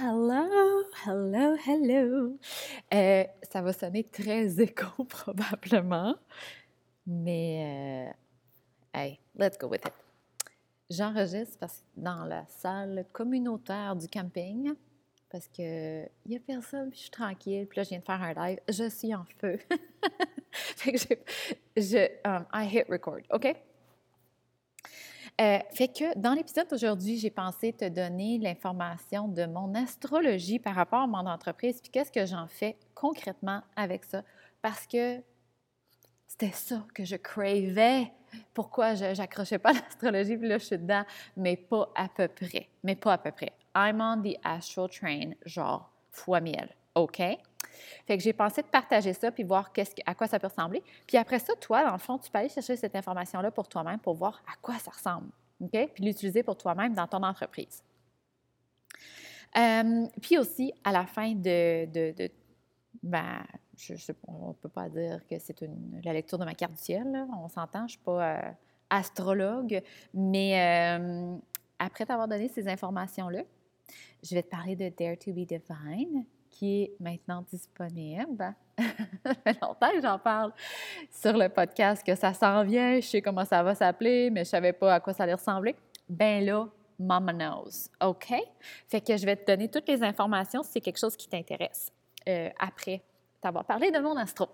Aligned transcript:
Hello, 0.00 0.84
hello, 1.04 1.56
hello. 1.66 2.38
Euh, 2.94 3.24
ça 3.50 3.60
va 3.60 3.72
sonner 3.72 4.04
très 4.04 4.60
écho 4.62 5.02
probablement, 5.02 6.14
mais 7.04 8.12
euh, 8.94 8.98
hey, 9.00 9.18
let's 9.34 9.58
go 9.58 9.66
with 9.66 9.84
it. 9.84 9.92
J'enregistre 10.88 11.66
dans 11.96 12.24
la 12.26 12.46
salle 12.46 13.06
communautaire 13.12 13.96
du 13.96 14.06
camping 14.06 14.72
parce 15.30 15.48
que 15.48 16.04
il 16.26 16.32
y 16.32 16.36
a 16.36 16.40
personne, 16.46 16.90
puis 16.90 16.98
je 16.98 17.02
suis 17.02 17.10
tranquille, 17.10 17.66
puis 17.66 17.78
là 17.78 17.82
je 17.82 17.88
viens 17.88 17.98
de 17.98 18.04
faire 18.04 18.22
un 18.22 18.34
live, 18.34 18.60
je 18.68 18.88
suis 18.88 19.12
en 19.12 19.24
feu. 19.40 19.58
fait 20.52 20.92
que 20.92 20.98
je, 21.76 22.06
um, 22.24 22.46
I 22.52 22.68
hit 22.72 22.86
record, 22.88 23.22
OK? 23.32 23.52
Euh, 25.40 25.58
fait 25.72 25.88
que 25.88 26.18
dans 26.18 26.32
l'épisode 26.32 26.68
d'aujourd'hui, 26.68 27.16
j'ai 27.18 27.30
pensé 27.30 27.72
te 27.72 27.88
donner 27.88 28.38
l'information 28.38 29.28
de 29.28 29.46
mon 29.46 29.72
astrologie 29.74 30.58
par 30.58 30.74
rapport 30.74 31.02
à 31.02 31.06
mon 31.06 31.26
entreprise, 31.26 31.80
puis 31.80 31.90
qu'est-ce 31.90 32.10
que 32.10 32.26
j'en 32.26 32.48
fais 32.48 32.76
concrètement 32.94 33.62
avec 33.76 34.04
ça, 34.04 34.22
parce 34.62 34.84
que 34.86 35.22
c'était 36.26 36.52
ça 36.52 36.84
que 36.92 37.04
je 37.04 37.16
cravais. 37.16 38.12
Pourquoi 38.52 38.94
je 38.94 39.16
n'accrochais 39.16 39.58
pas 39.58 39.72
l'astrologie, 39.72 40.36
puis 40.36 40.48
là, 40.48 40.58
je 40.58 40.64
suis 40.64 40.78
dedans, 40.78 41.04
mais 41.36 41.56
pas 41.56 41.88
à 41.94 42.08
peu 42.08 42.28
près. 42.28 42.68
Mais 42.82 42.96
pas 42.96 43.14
à 43.14 43.18
peu 43.18 43.30
près. 43.30 43.52
I'm 43.76 44.00
on 44.00 44.20
the 44.20 44.36
astral 44.42 44.88
train, 44.88 45.30
genre 45.46 45.90
fois 46.10 46.40
miel. 46.40 46.68
OK? 46.96 47.22
Fait 48.06 48.16
que 48.16 48.22
j'ai 48.22 48.32
pensé 48.32 48.62
de 48.62 48.66
partager 48.66 49.12
ça 49.12 49.30
puis 49.30 49.44
voir 49.44 49.70
à 50.06 50.14
quoi 50.14 50.26
ça 50.26 50.38
peut 50.38 50.46
ressembler. 50.46 50.82
Puis 51.06 51.16
après 51.16 51.38
ça, 51.38 51.54
toi, 51.56 51.84
dans 51.84 51.92
le 51.92 51.98
fond, 51.98 52.18
tu 52.18 52.30
peux 52.30 52.38
aller 52.38 52.48
chercher 52.48 52.76
cette 52.76 52.96
information-là 52.96 53.50
pour 53.50 53.68
toi-même 53.68 53.98
pour 53.98 54.14
voir 54.14 54.42
à 54.46 54.56
quoi 54.60 54.78
ça 54.78 54.90
ressemble. 54.90 55.28
OK? 55.60 55.90
Puis 55.94 56.04
l'utiliser 56.04 56.42
pour 56.42 56.56
toi-même 56.56 56.94
dans 56.94 57.06
ton 57.06 57.22
entreprise. 57.22 57.82
Euh, 59.56 60.06
puis 60.20 60.38
aussi, 60.38 60.72
à 60.84 60.92
la 60.92 61.06
fin 61.06 61.32
de, 61.32 61.86
ben, 63.02 63.44
on 64.26 64.48
ne 64.48 64.52
peut 64.54 64.68
pas 64.68 64.88
dire 64.88 65.26
que 65.26 65.38
c'est 65.38 65.56
la 66.04 66.12
lecture 66.12 66.38
de 66.38 66.44
ma 66.44 66.54
carte 66.54 66.72
du 66.72 66.78
ciel, 66.78 67.26
on 67.36 67.48
s'entend, 67.48 67.80
je 67.80 67.84
ne 67.84 67.88
suis 67.88 67.98
pas 67.98 68.36
euh, 68.36 68.50
astrologue, 68.90 69.82
mais 70.12 70.98
euh, 70.98 71.36
après 71.78 72.04
t'avoir 72.04 72.28
donné 72.28 72.48
ces 72.48 72.68
informations-là, 72.68 73.42
je 74.22 74.34
vais 74.34 74.42
te 74.42 74.50
parler 74.50 74.76
de 74.76 74.88
Dare 74.88 75.16
to 75.16 75.32
be 75.32 75.46
Divine, 75.46 76.24
qui 76.50 76.82
est 76.82 76.96
maintenant 77.00 77.44
disponible. 77.50 78.54
ça 79.24 79.34
fait 79.34 79.60
longtemps 79.60 79.90
que 79.90 80.00
j'en 80.00 80.18
parle 80.18 80.52
sur 81.10 81.32
le 81.36 81.48
podcast, 81.48 82.04
que 82.04 82.14
ça 82.14 82.32
s'en 82.32 82.64
vient, 82.64 82.96
je 82.96 83.06
sais 83.06 83.22
comment 83.22 83.44
ça 83.44 83.62
va 83.62 83.74
s'appeler, 83.74 84.30
mais 84.30 84.40
je 84.40 84.48
ne 84.48 84.50
savais 84.50 84.72
pas 84.72 84.94
à 84.94 85.00
quoi 85.00 85.12
ça 85.12 85.24
allait 85.24 85.34
ressembler. 85.34 85.74
Ben 86.08 86.44
là, 86.44 86.68
Mama 86.98 87.32
knows, 87.32 87.88
OK? 88.00 88.34
Fait 88.88 89.00
que 89.00 89.16
je 89.16 89.24
vais 89.24 89.36
te 89.36 89.46
donner 89.46 89.68
toutes 89.68 89.88
les 89.88 90.02
informations 90.02 90.62
si 90.62 90.72
c'est 90.72 90.80
quelque 90.80 90.98
chose 90.98 91.16
qui 91.16 91.28
t'intéresse 91.28 91.92
euh, 92.28 92.50
après 92.58 93.02
t'avoir 93.40 93.64
parlé 93.64 93.90
de 93.90 93.98
mon 93.98 94.16
astro. 94.16 94.48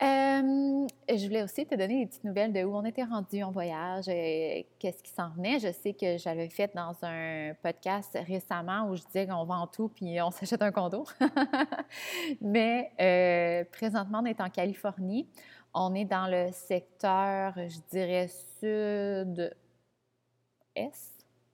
Euh, 0.00 0.86
je 1.08 1.26
voulais 1.26 1.42
aussi 1.42 1.64
te 1.64 1.74
donner 1.76 2.00
des 2.00 2.06
petites 2.06 2.24
nouvelles 2.24 2.52
de 2.52 2.64
où 2.64 2.74
on 2.74 2.84
était 2.84 3.04
rendu 3.04 3.42
en 3.42 3.52
voyage, 3.52 4.08
et 4.08 4.66
qu'est-ce 4.78 5.02
qui 5.02 5.12
s'en 5.12 5.30
venait. 5.30 5.60
Je 5.60 5.70
sais 5.70 5.92
que 5.92 6.16
j'avais 6.18 6.48
fait 6.48 6.74
dans 6.74 6.96
un 7.02 7.54
podcast 7.62 8.18
récemment 8.26 8.88
où 8.88 8.96
je 8.96 9.02
disais 9.04 9.26
qu'on 9.26 9.44
vend 9.44 9.66
tout 9.68 9.88
puis 9.88 10.20
on 10.20 10.30
s'achète 10.32 10.62
un 10.62 10.72
condo. 10.72 11.04
Mais 12.40 12.90
euh, 13.00 13.64
présentement, 13.70 14.20
on 14.22 14.26
est 14.26 14.40
en 14.40 14.50
Californie. 14.50 15.28
On 15.74 15.94
est 15.94 16.04
dans 16.04 16.26
le 16.26 16.50
secteur, 16.52 17.54
je 17.56 17.78
dirais, 17.90 18.28
sud-est. 18.60 19.54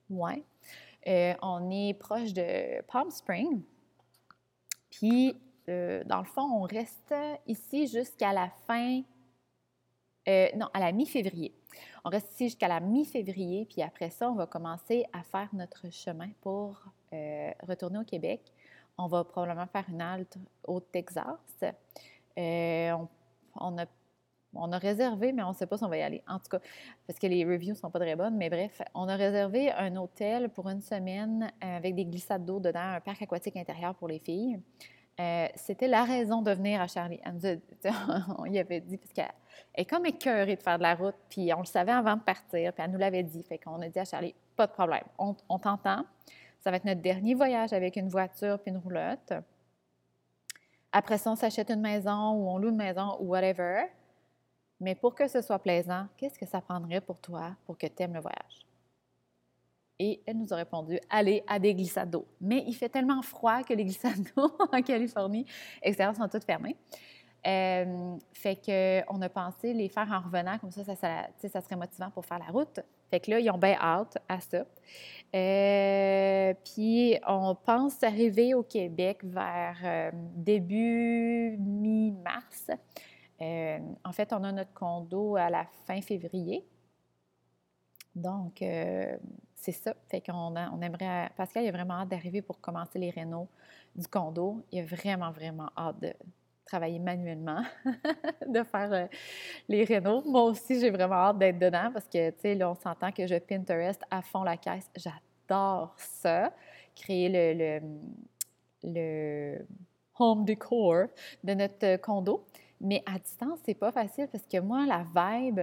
Ouais. 0.09 0.43
Euh, 1.07 1.33
on 1.41 1.69
est 1.69 1.93
proche 1.93 2.33
de 2.33 2.81
Palm 2.91 3.11
Springs. 3.11 3.61
Puis 4.89 5.35
euh, 5.69 6.03
dans 6.05 6.19
le 6.19 6.25
fond, 6.25 6.41
on 6.41 6.61
reste 6.61 7.13
ici 7.47 7.87
jusqu'à 7.87 8.33
la 8.33 8.49
fin, 8.67 9.01
euh, 10.27 10.47
non, 10.55 10.67
à 10.73 10.79
la 10.79 10.91
mi-février. 10.91 11.53
On 12.03 12.09
reste 12.09 12.31
ici 12.33 12.45
jusqu'à 12.45 12.67
la 12.67 12.79
mi-février, 12.79 13.65
puis 13.65 13.81
après 13.81 14.09
ça, 14.09 14.29
on 14.31 14.35
va 14.35 14.47
commencer 14.47 15.05
à 15.13 15.23
faire 15.23 15.49
notre 15.53 15.91
chemin 15.91 16.29
pour 16.41 16.81
euh, 17.13 17.51
retourner 17.67 17.99
au 17.99 18.03
Québec. 18.03 18.41
On 18.97 19.07
va 19.07 19.23
probablement 19.23 19.67
faire 19.67 19.85
une 19.89 20.01
halte 20.01 20.37
au 20.67 20.79
Texas. 20.79 21.25
On, 22.37 23.07
on, 23.55 23.77
a, 23.77 23.85
on, 24.53 24.71
a, 24.71 24.77
réservé, 24.77 25.31
mais 25.31 25.43
on 25.43 25.49
ne 25.49 25.53
sait 25.53 25.67
pas 25.67 25.77
si 25.77 25.83
on 25.83 25.89
va 25.89 25.97
y 25.97 26.01
aller. 26.01 26.23
En 26.27 26.39
tout 26.39 26.49
cas, 26.49 26.59
parce 27.07 27.19
que 27.19 27.27
les 27.27 27.45
reviews 27.45 27.71
ne 27.71 27.77
sont 27.77 27.91
pas 27.91 27.99
très 27.99 28.15
bonnes, 28.15 28.35
mais 28.35 28.49
bref, 28.49 28.81
on 28.93 29.07
a 29.07 29.15
réservé 29.15 29.71
un 29.71 29.95
hôtel 29.95 30.49
pour 30.49 30.69
une 30.69 30.81
semaine 30.81 31.51
avec 31.61 31.95
des 31.95 32.05
glissades 32.05 32.45
d'eau 32.45 32.59
dedans, 32.59 32.95
un 32.95 33.01
parc 33.01 33.21
aquatique 33.21 33.57
intérieur 33.57 33.95
pour 33.95 34.07
les 34.07 34.19
filles. 34.19 34.59
Euh, 35.19 35.47
c'était 35.55 35.87
la 35.89 36.05
raison 36.05 36.41
de 36.41 36.51
venir 36.51 36.79
à 36.79 36.87
Charlie. 36.87 37.19
on 38.37 38.45
y 38.45 38.57
avait 38.57 38.79
dit, 38.79 38.97
parce 38.97 39.11
qu'elle 39.11 39.31
est 39.75 39.85
comme 39.85 40.05
écœurée 40.05 40.55
de 40.55 40.61
faire 40.61 40.77
de 40.77 40.83
la 40.83 40.95
route, 40.95 41.15
puis 41.29 41.53
on 41.53 41.59
le 41.59 41.65
savait 41.65 41.91
avant 41.91 42.15
de 42.15 42.21
partir, 42.21 42.71
puis 42.71 42.83
elle 42.83 42.91
nous 42.91 42.97
l'avait 42.97 43.23
dit. 43.23 43.43
Fait 43.43 43.57
qu'on 43.57 43.81
a 43.81 43.89
dit 43.89 43.99
à 43.99 44.05
Charlie, 44.05 44.33
pas 44.55 44.67
de 44.67 44.71
problème, 44.71 45.03
on, 45.17 45.33
t'entend. 45.59 46.05
Ça 46.61 46.71
va 46.71 46.77
être 46.77 46.85
notre 46.85 47.01
dernier 47.01 47.35
voyage 47.35 47.73
avec 47.73 47.97
une 47.97 48.07
voiture 48.07 48.59
puis 48.59 48.71
une 48.71 48.77
roulotte. 48.77 49.33
Après 50.91 51.17
ça, 51.17 51.31
on 51.31 51.35
s'achète 51.35 51.69
une 51.69 51.81
maison 51.81 52.31
ou 52.31 52.49
on 52.49 52.57
loue 52.57 52.69
une 52.69 52.77
maison 52.77 53.17
ou 53.19 53.29
whatever. 53.29 53.87
Mais 54.79 54.95
pour 54.95 55.15
que 55.15 55.27
ce 55.27 55.41
soit 55.41 55.59
plaisant, 55.59 56.07
qu'est-ce 56.15 56.39
que 56.39 56.45
ça 56.45 56.61
prendrait 56.61 57.01
pour 57.01 57.19
toi 57.19 57.55
pour 57.65 57.77
que 57.77 57.87
tu 57.87 58.03
aimes 58.03 58.13
le 58.13 58.21
voyage? 58.21 58.68
Et 59.99 60.21
elle 60.25 60.37
nous 60.37 60.53
a 60.53 60.55
répondu 60.55 60.97
allez 61.09 61.43
à 61.45 61.59
des 61.59 61.75
glissades 61.75 62.09
d'eau. 62.09 62.25
Mais 62.39 62.63
il 62.65 62.73
fait 62.73 62.89
tellement 62.89 63.21
froid 63.21 63.63
que 63.63 63.73
les 63.73 63.83
glissades 63.85 64.25
d'eau 64.35 64.49
en 64.71 64.81
Californie 64.81 65.45
extérieures 65.81 66.15
sont 66.15 66.27
toutes 66.29 66.45
fermées. 66.45 66.77
Euh, 67.47 68.17
fait 68.33 68.57
qu'on 68.57 69.21
a 69.21 69.29
pensé 69.29 69.73
les 69.73 69.87
faire 69.87 70.09
en 70.11 70.19
revenant, 70.19 70.57
comme 70.57 70.71
ça, 70.71 70.83
ça, 70.83 71.61
serait 71.61 71.75
motivant 71.75 72.11
pour 72.11 72.25
faire 72.25 72.39
la 72.39 72.47
route. 72.47 72.79
Fait 73.09 73.19
que 73.19 73.31
là, 73.31 73.39
ils 73.39 73.49
ont 73.49 73.57
bien 73.57 73.77
hâte 73.79 74.17
à 74.27 74.39
ça. 74.39 74.65
Euh, 75.35 76.53
puis 76.65 77.17
on 77.27 77.55
pense 77.55 78.03
arriver 78.03 78.53
au 78.53 78.63
Québec 78.63 79.19
vers 79.23 79.77
euh, 79.83 80.11
début 80.35 81.57
mi-mars. 81.59 82.71
en 83.39 84.11
fait, 84.11 84.33
on 84.33 84.43
a 84.43 84.51
notre 84.51 84.73
condo 84.73 85.37
à 85.37 85.49
la 85.49 85.65
fin 85.85 86.01
février. 86.01 86.65
Donc, 88.15 88.61
c'est 89.61 89.73
ça. 89.73 89.93
Fait 90.09 90.21
qu'on 90.21 90.55
on 90.55 90.81
aimerait. 90.81 91.29
Pascal, 91.35 91.63
il 91.63 91.67
a 91.67 91.71
vraiment 91.71 91.95
hâte 91.95 92.09
d'arriver 92.09 92.41
pour 92.41 92.59
commencer 92.61 92.97
les 92.97 93.09
rénaux 93.09 93.47
du 93.95 94.07
condo. 94.07 94.63
Il 94.71 94.79
a 94.79 94.85
vraiment, 94.85 95.31
vraiment 95.31 95.69
hâte 95.77 95.99
de 95.99 96.13
travailler 96.65 96.99
manuellement, 96.99 97.63
de 98.47 98.63
faire 98.63 98.93
euh, 98.93 99.07
les 99.67 99.83
rénaux. 99.83 100.21
Moi 100.25 100.43
aussi, 100.43 100.79
j'ai 100.79 100.91
vraiment 100.91 101.15
hâte 101.15 101.39
d'être 101.39 101.59
dedans 101.59 101.89
parce 101.91 102.07
que, 102.07 102.29
tu 102.29 102.39
sais, 102.41 102.55
là, 102.55 102.69
on 102.69 102.75
s'entend 102.75 103.11
que 103.11 103.27
je 103.27 103.35
Pinterest 103.35 104.01
à 104.09 104.21
fond 104.21 104.43
la 104.43 104.55
caisse. 104.55 104.89
J'adore 104.95 105.93
ça. 105.97 106.53
Créer 106.95 107.29
le, 107.29 107.79
le, 108.83 108.91
le 108.93 109.67
home 110.17 110.45
decor 110.45 111.07
de 111.43 111.53
notre 111.53 111.97
condo. 111.97 112.45
Mais 112.79 113.03
à 113.05 113.19
distance, 113.19 113.59
c'est 113.65 113.73
pas 113.73 113.91
facile 113.91 114.29
parce 114.31 114.45
que 114.45 114.59
moi, 114.59 114.85
la 114.85 115.03
vibe, 115.03 115.61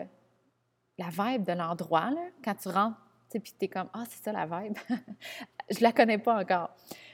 la 0.99 1.09
vibe 1.09 1.45
de 1.45 1.53
l'endroit, 1.53 2.11
quand 2.45 2.55
tu 2.55 2.69
rentres 2.69 3.06
puis 3.31 3.53
tu 3.59 3.65
es 3.65 3.69
comme, 3.69 3.89
ah, 3.93 4.05
c'est 4.09 4.23
ça 4.23 4.33
la 4.33 4.47
vibe. 4.47 4.77
je 5.71 5.83
la 5.83 5.93
connais 5.93 6.19
pas 6.19 6.41
encore. 6.41 6.71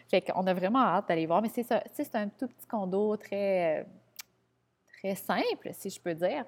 Fait 0.08 0.20
qu'on 0.20 0.46
a 0.46 0.54
vraiment 0.54 0.80
hâte 0.80 1.08
d'aller 1.08 1.26
voir. 1.26 1.42
Mais 1.42 1.48
c'est 1.48 1.62
ça, 1.62 1.82
c'est 1.92 2.14
un 2.14 2.28
tout 2.28 2.46
petit 2.46 2.66
condo 2.66 3.16
très, 3.16 3.86
très 4.98 5.14
simple, 5.14 5.70
si 5.72 5.90
je 5.90 6.00
peux 6.00 6.14
dire. 6.14 6.44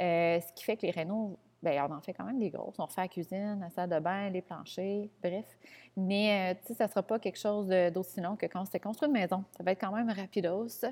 Euh, 0.00 0.40
ce 0.40 0.52
qui 0.52 0.64
fait 0.64 0.76
que 0.76 0.86
les 0.86 0.92
rénaux, 0.92 1.36
bien, 1.62 1.86
on 1.90 1.94
en 1.94 2.00
fait 2.00 2.14
quand 2.14 2.24
même 2.24 2.38
des 2.38 2.50
grosses. 2.50 2.76
On 2.78 2.84
refait 2.84 3.00
la 3.00 3.08
cuisine, 3.08 3.58
la 3.60 3.70
salle 3.70 3.90
de 3.90 3.98
bain, 3.98 4.30
les 4.30 4.42
planchers, 4.42 5.08
bref. 5.22 5.46
Mais, 5.96 6.52
euh, 6.52 6.58
tu 6.60 6.68
sais, 6.68 6.74
ça 6.74 6.84
ne 6.84 6.90
sera 6.90 7.02
pas 7.02 7.18
quelque 7.18 7.38
chose 7.38 7.66
d'aussi 7.92 8.20
long 8.20 8.36
que 8.36 8.46
quand 8.46 8.64
c'était 8.64 8.80
construit 8.80 9.08
une 9.08 9.14
maison. 9.14 9.44
Ça 9.56 9.64
va 9.64 9.72
être 9.72 9.80
quand 9.80 9.92
même 9.92 10.10
rapidos. 10.10 10.86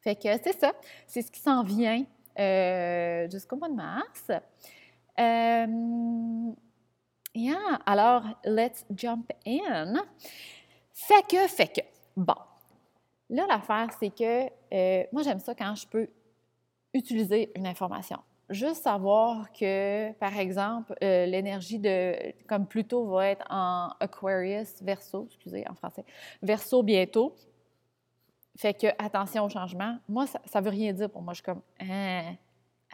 Fait 0.00 0.16
que 0.16 0.28
c'est 0.42 0.58
ça. 0.58 0.72
C'est 1.06 1.22
ce 1.22 1.30
qui 1.30 1.40
s'en 1.40 1.62
vient 1.62 2.04
euh, 2.38 3.28
jusqu'au 3.28 3.56
mois 3.56 3.68
de 3.68 3.74
mars. 3.74 4.30
Yeah, 7.36 7.80
alors 7.84 8.22
let's 8.46 8.86
jump 8.90 9.30
in. 9.46 10.02
Fait 10.94 11.22
que, 11.28 11.46
fait 11.46 11.68
que. 11.68 11.82
Bon. 12.16 12.34
Là, 13.28 13.46
l'affaire, 13.46 13.88
c'est 14.00 14.08
que 14.08 14.46
euh, 14.72 15.04
moi, 15.12 15.22
j'aime 15.22 15.38
ça 15.38 15.54
quand 15.54 15.74
je 15.74 15.86
peux 15.86 16.08
utiliser 16.94 17.52
une 17.54 17.66
information. 17.66 18.16
Juste 18.48 18.84
savoir 18.84 19.52
que, 19.52 20.12
par 20.12 20.34
exemple, 20.38 20.94
euh, 21.04 21.26
l'énergie 21.26 21.78
de, 21.78 22.32
comme 22.46 22.66
Pluto 22.66 23.04
va 23.04 23.26
être 23.26 23.44
en 23.50 23.88
Aquarius, 24.00 24.80
Verseau, 24.80 25.26
excusez, 25.26 25.68
en 25.68 25.74
français, 25.74 26.06
Verseau 26.40 26.82
bientôt. 26.82 27.34
Fait 28.56 28.72
que, 28.72 28.86
attention 28.98 29.44
au 29.44 29.50
changement. 29.50 29.98
Moi, 30.08 30.26
ça, 30.26 30.40
ne 30.54 30.64
veut 30.64 30.70
rien 30.70 30.94
dire 30.94 31.10
pour 31.10 31.20
moi. 31.20 31.34
Je 31.34 31.42
suis 31.42 31.44
comme, 31.44 31.60
hein, 31.80 32.34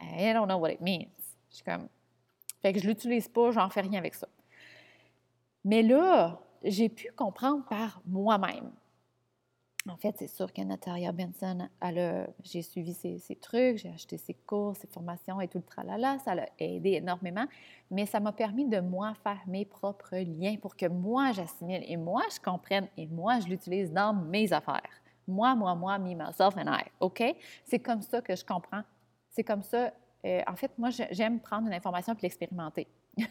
I 0.01 0.33
don't 0.33 0.49
know 0.49 0.57
what 0.57 0.73
it 0.73 0.81
means. 0.81 1.07
Je 1.49 1.57
suis 1.57 1.65
comme, 1.65 1.87
fait 2.63 2.73
que 2.73 2.79
je 2.79 2.85
ne 2.85 2.91
l'utilise 2.91 3.29
pas, 3.29 3.51
j'en 3.51 3.69
fais 3.69 3.83
rien 3.83 3.99
avec 3.99 4.15
ça. 4.15 4.29
Mais 5.65 5.83
là, 5.83 6.41
j'ai 6.65 6.89
pu 6.89 7.11
comprendre 7.15 7.65
par 7.69 8.01
moi-même. 8.07 8.71
En 9.89 9.97
fait, 9.97 10.15
c'est 10.17 10.29
sûr 10.29 10.53
que 10.53 10.63
Natalia 10.63 11.11
Benson, 11.11 11.69
j'ai 12.45 12.63
suivi 12.63 12.95
ses, 12.95 13.37
trucs, 13.37 13.79
j'ai 13.79 13.89
acheté 13.89 14.17
ses 14.17 14.35
cours, 14.35 14.77
ses 14.77 14.87
formations 14.87 15.41
et 15.41 15.49
tout 15.49 15.59
le 15.59 15.65
tralala. 15.65 16.21
Ça 16.21 16.37
l'a 16.37 16.49
aidé 16.61 16.93
énormément, 16.93 17.47
mais 17.91 18.07
ça 18.07 18.21
m'a 18.21 18.31
permis 18.31 18.69
de 18.69 18.79
moi 18.79 19.13
faire 19.25 19.41
mes 19.49 19.65
propres 19.65 20.17
liens 20.17 20.57
pour 20.57 20.77
que 20.77 20.87
moi 20.87 21.33
j'assimile 21.33 21.83
et 21.89 21.97
moi 21.97 22.23
je 22.33 22.39
comprenne 22.39 22.87
et 22.97 23.09
moi 23.09 23.41
je 23.41 23.49
l'utilise 23.49 23.93
dans 23.93 24.15
mes 24.15 24.53
affaires. 24.53 25.03
Moi, 25.27 25.55
moi, 25.57 25.75
moi, 25.75 25.99
me, 25.99 26.15
myself 26.15 26.57
and 26.57 26.69
I. 26.69 26.85
OK? 27.01 27.23
C'est 27.65 27.81
comme 27.81 28.03
ça 28.03 28.21
que 28.21 28.37
je 28.37 28.45
comprends. 28.45 28.83
C'est 29.31 29.45
comme 29.45 29.63
ça. 29.63 29.93
Euh, 30.25 30.41
en 30.47 30.57
fait, 30.57 30.71
moi, 30.79 30.91
j'aime 31.11 31.41
prendre 31.41 31.67
une 31.67 31.75
information 31.75 32.15
puis 32.15 32.23
l'expérimenter. 32.23 32.87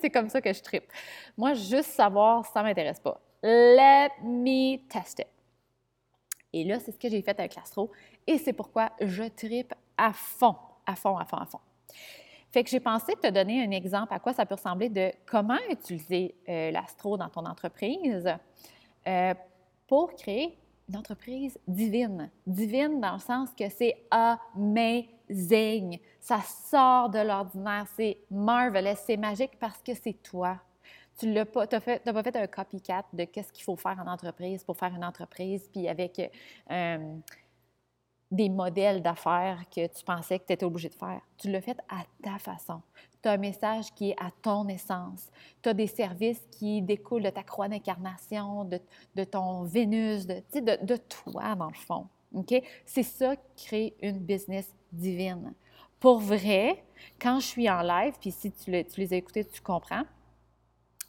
c'est 0.00 0.10
comme 0.10 0.28
ça 0.28 0.40
que 0.40 0.52
je 0.52 0.62
tripe. 0.62 0.84
Moi, 1.36 1.54
juste 1.54 1.90
savoir, 1.90 2.46
ça 2.46 2.60
ne 2.62 2.68
m'intéresse 2.68 3.00
pas. 3.00 3.20
Let 3.42 4.10
me 4.22 4.78
test 4.88 5.20
it. 5.20 5.28
Et 6.52 6.64
là, 6.64 6.78
c'est 6.78 6.92
ce 6.92 6.98
que 6.98 7.08
j'ai 7.08 7.20
fait 7.22 7.38
avec 7.38 7.54
l'astro 7.54 7.90
et 8.26 8.38
c'est 8.38 8.52
pourquoi 8.52 8.90
je 9.00 9.24
tripe 9.24 9.74
à 9.96 10.12
fond, 10.12 10.56
à 10.86 10.96
fond, 10.96 11.18
à 11.18 11.24
fond, 11.24 11.36
à 11.36 11.46
fond. 11.46 11.60
Fait 12.50 12.64
que 12.64 12.70
j'ai 12.70 12.80
pensé 12.80 13.12
te 13.14 13.28
donner 13.28 13.62
un 13.62 13.70
exemple 13.72 14.14
à 14.14 14.18
quoi 14.18 14.32
ça 14.32 14.46
peut 14.46 14.54
ressembler 14.54 14.88
de 14.88 15.12
comment 15.26 15.58
utiliser 15.70 16.34
euh, 16.48 16.70
l'astro 16.70 17.18
dans 17.18 17.28
ton 17.28 17.44
entreprise 17.44 18.32
euh, 19.06 19.34
pour 19.86 20.14
créer 20.14 20.56
une 20.88 20.96
entreprise 20.96 21.58
divine. 21.66 22.30
Divine 22.46 23.00
dans 23.00 23.14
le 23.14 23.18
sens 23.18 23.50
que 23.58 23.68
c'est 23.68 24.06
amazing. 24.10 25.98
Ça 26.20 26.40
sort 26.40 27.10
de 27.10 27.18
l'ordinaire, 27.18 27.86
c'est 27.96 28.18
marvelous, 28.30 28.96
c'est 29.04 29.16
magique 29.16 29.58
parce 29.58 29.82
que 29.82 29.94
c'est 29.94 30.22
toi. 30.22 30.60
Tu 31.18 31.26
n'as 31.28 31.44
pas, 31.46 31.66
fait, 31.80 32.04
pas 32.04 32.22
fait 32.22 32.36
un 32.36 32.46
copycat 32.46 33.04
de 33.12 33.24
qu'est-ce 33.24 33.50
qu'il 33.52 33.64
faut 33.64 33.76
faire 33.76 33.98
en 33.98 34.06
entreprise 34.10 34.62
pour 34.62 34.76
faire 34.76 34.94
une 34.94 35.04
entreprise, 35.04 35.68
puis 35.72 35.88
avec 35.88 36.30
euh, 36.70 37.16
des 38.30 38.48
modèles 38.48 39.02
d'affaires 39.02 39.62
que 39.74 39.86
tu 39.86 40.04
pensais 40.04 40.38
que 40.38 40.46
tu 40.46 40.52
étais 40.52 40.66
obligé 40.66 40.88
de 40.88 40.94
faire. 40.94 41.20
Tu 41.38 41.50
l'as 41.50 41.62
fait 41.62 41.78
à 41.88 42.04
ta 42.22 42.38
façon. 42.38 42.82
Tu 43.26 43.30
as 43.30 43.32
un 43.32 43.38
message 43.38 43.92
qui 43.92 44.10
est 44.10 44.16
à 44.20 44.30
ton 44.40 44.68
essence. 44.68 45.32
Tu 45.60 45.68
as 45.68 45.74
des 45.74 45.88
services 45.88 46.40
qui 46.52 46.80
découlent 46.80 47.24
de 47.24 47.30
ta 47.30 47.42
croix 47.42 47.66
d'incarnation, 47.66 48.64
de, 48.64 49.24
ton 49.24 49.64
Vénus, 49.64 50.28
de, 50.28 50.40
de, 50.54 50.84
de, 50.86 50.96
toi, 50.96 51.56
dans 51.56 51.66
le 51.66 51.74
fond. 51.74 52.06
C'est 52.84 53.02
ça 53.02 53.34
qui 53.34 53.66
crée 53.66 53.94
une 54.00 54.20
business 54.20 54.72
divine. 54.92 55.54
Pour 55.98 56.20
vrai, 56.20 56.84
quand 57.20 57.40
je 57.40 57.46
suis 57.46 57.68
en 57.68 57.82
live, 57.82 58.14
puis 58.20 58.30
si 58.30 58.52
tu, 58.52 58.70
tu 58.84 59.00
les 59.00 59.12
as 59.12 59.16
écoutés, 59.16 59.44
tu 59.44 59.60
comprends, 59.60 60.04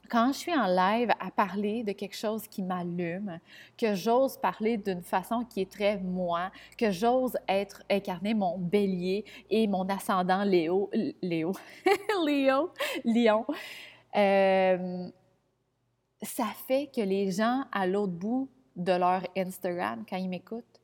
quand 0.09 0.31
je 0.31 0.37
suis 0.37 0.55
en 0.55 0.67
live 0.67 1.11
à 1.19 1.31
parler 1.31 1.83
de 1.83 1.91
quelque 1.91 2.15
chose 2.15 2.47
qui 2.47 2.63
m'allume, 2.63 3.39
que 3.77 3.93
j'ose 3.93 4.37
parler 4.37 4.77
d'une 4.77 5.01
façon 5.01 5.43
qui 5.43 5.61
est 5.61 5.71
très 5.71 5.97
moi, 5.97 6.51
que 6.77 6.91
j'ose 6.91 7.37
être 7.47 7.83
incarné 7.89 8.33
mon 8.33 8.57
bélier 8.57 9.25
et 9.49 9.67
mon 9.67 9.87
ascendant 9.89 10.43
Léo, 10.43 10.89
Léo, 11.21 11.53
Léo, 12.25 12.71
Lion, 13.05 13.45
euh, 14.15 15.09
ça 16.21 16.45
fait 16.67 16.89
que 16.93 17.01
les 17.01 17.31
gens 17.31 17.63
à 17.71 17.85
l'autre 17.85 18.13
bout 18.13 18.49
de 18.75 18.93
leur 18.93 19.23
Instagram, 19.35 20.05
quand 20.09 20.17
ils 20.17 20.29
m'écoutent, 20.29 20.81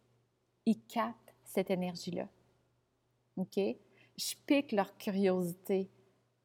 ils 0.66 0.80
captent 0.82 1.36
cette 1.44 1.70
énergie-là. 1.70 2.28
OK? 3.38 3.58
Je 3.58 4.36
pique 4.46 4.72
leur 4.72 4.96
curiosité. 4.98 5.90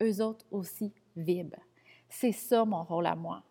Eux 0.03 0.23
autres 0.23 0.47
aussi 0.51 0.93
vibrent. 1.17 1.68
C'est 2.09 2.33
ça 2.33 2.65
mon 2.65 2.83
rôle 2.85 3.07
à 3.07 3.15
moi. 3.15 3.43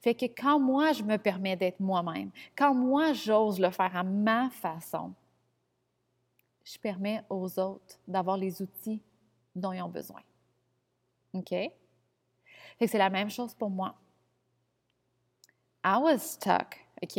Fait 0.00 0.14
que 0.14 0.26
quand 0.26 0.60
moi, 0.60 0.92
je 0.92 1.02
me 1.02 1.16
permets 1.16 1.56
d'être 1.56 1.80
moi-même, 1.80 2.30
quand 2.56 2.74
moi, 2.74 3.12
j'ose 3.12 3.58
le 3.58 3.70
faire 3.70 3.96
à 3.96 4.02
ma 4.02 4.50
façon, 4.50 5.14
je 6.62 6.78
permets 6.78 7.22
aux 7.30 7.58
autres 7.58 7.98
d'avoir 8.06 8.36
les 8.36 8.60
outils 8.60 9.00
dont 9.54 9.72
ils 9.72 9.82
ont 9.82 9.88
besoin. 9.88 10.20
OK? 11.32 11.48
Fait 11.48 11.72
que 12.78 12.86
c'est 12.86 12.98
la 12.98 13.10
même 13.10 13.30
chose 13.30 13.54
pour 13.54 13.70
moi. 13.70 13.94
I 15.84 15.98
was 16.00 16.18
stuck, 16.18 16.78
OK? 17.02 17.18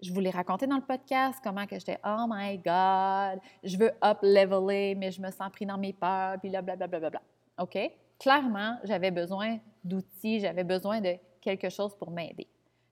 Je 0.00 0.12
voulais 0.12 0.30
raconter 0.30 0.66
dans 0.66 0.76
le 0.76 0.82
podcast 0.82 1.40
comment 1.42 1.66
que 1.66 1.78
j'étais 1.78 1.98
«Oh 2.04 2.26
my 2.28 2.56
God! 2.58 3.40
Je 3.64 3.76
veux 3.76 3.90
up-leveler, 4.02 4.94
mais 4.94 5.10
je 5.10 5.20
me 5.20 5.30
sens 5.30 5.50
pris 5.50 5.66
dans 5.66 5.76
mes 5.76 5.92
peurs, 5.92 6.38
puis 6.38 6.50
là, 6.50 6.62
blablabla. 6.62 7.00
Bla, 7.00 7.10
bla, 7.10 7.20
bla. 7.20 7.64
OK? 7.64 7.92
Clairement, 8.18 8.78
j'avais 8.84 9.10
besoin 9.10 9.58
d'outils, 9.84 10.40
j'avais 10.40 10.64
besoin 10.64 11.00
de 11.00 11.16
quelque 11.40 11.70
chose 11.70 11.96
pour 11.96 12.10
m'aider. 12.10 12.46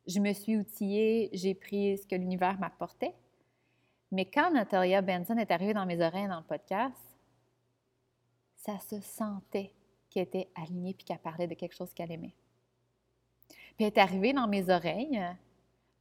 Je 0.07 0.21
me 0.21 0.33
suis 0.33 0.57
outillée, 0.57 1.31
j'ai 1.33 1.55
pris 1.55 1.99
ce 1.99 2.07
que 2.07 2.15
l'univers 2.15 2.59
m'apportait. 2.59 3.15
Mais 4.13 4.25
quand 4.25 4.51
Natalia 4.53 5.03
Benson 5.03 5.37
est 5.37 5.51
arrivée 5.51 5.75
dans 5.75 5.87
mes 5.87 6.01
oreilles 6.01 6.29
dans 6.29 6.39
le 6.39 6.45
podcast, 6.45 6.97
ça 8.55 8.79
se 8.79 9.01
sentait 9.01 9.73
qu'elle 10.11 10.25
était 10.25 10.49
alignée 10.55 10.95
puis 10.95 11.05
qu'elle 11.05 11.19
parlait 11.19 11.49
de 11.49 11.55
quelque 11.55 11.75
chose 11.75 11.93
qu'elle 11.93 12.13
aimait. 12.13 12.35
Puis 13.77 13.85
elle 13.85 13.87
est 13.87 13.99
arrivée 13.99 14.33
dans 14.33 14.47
mes 14.47 14.71
oreilles 14.71 15.21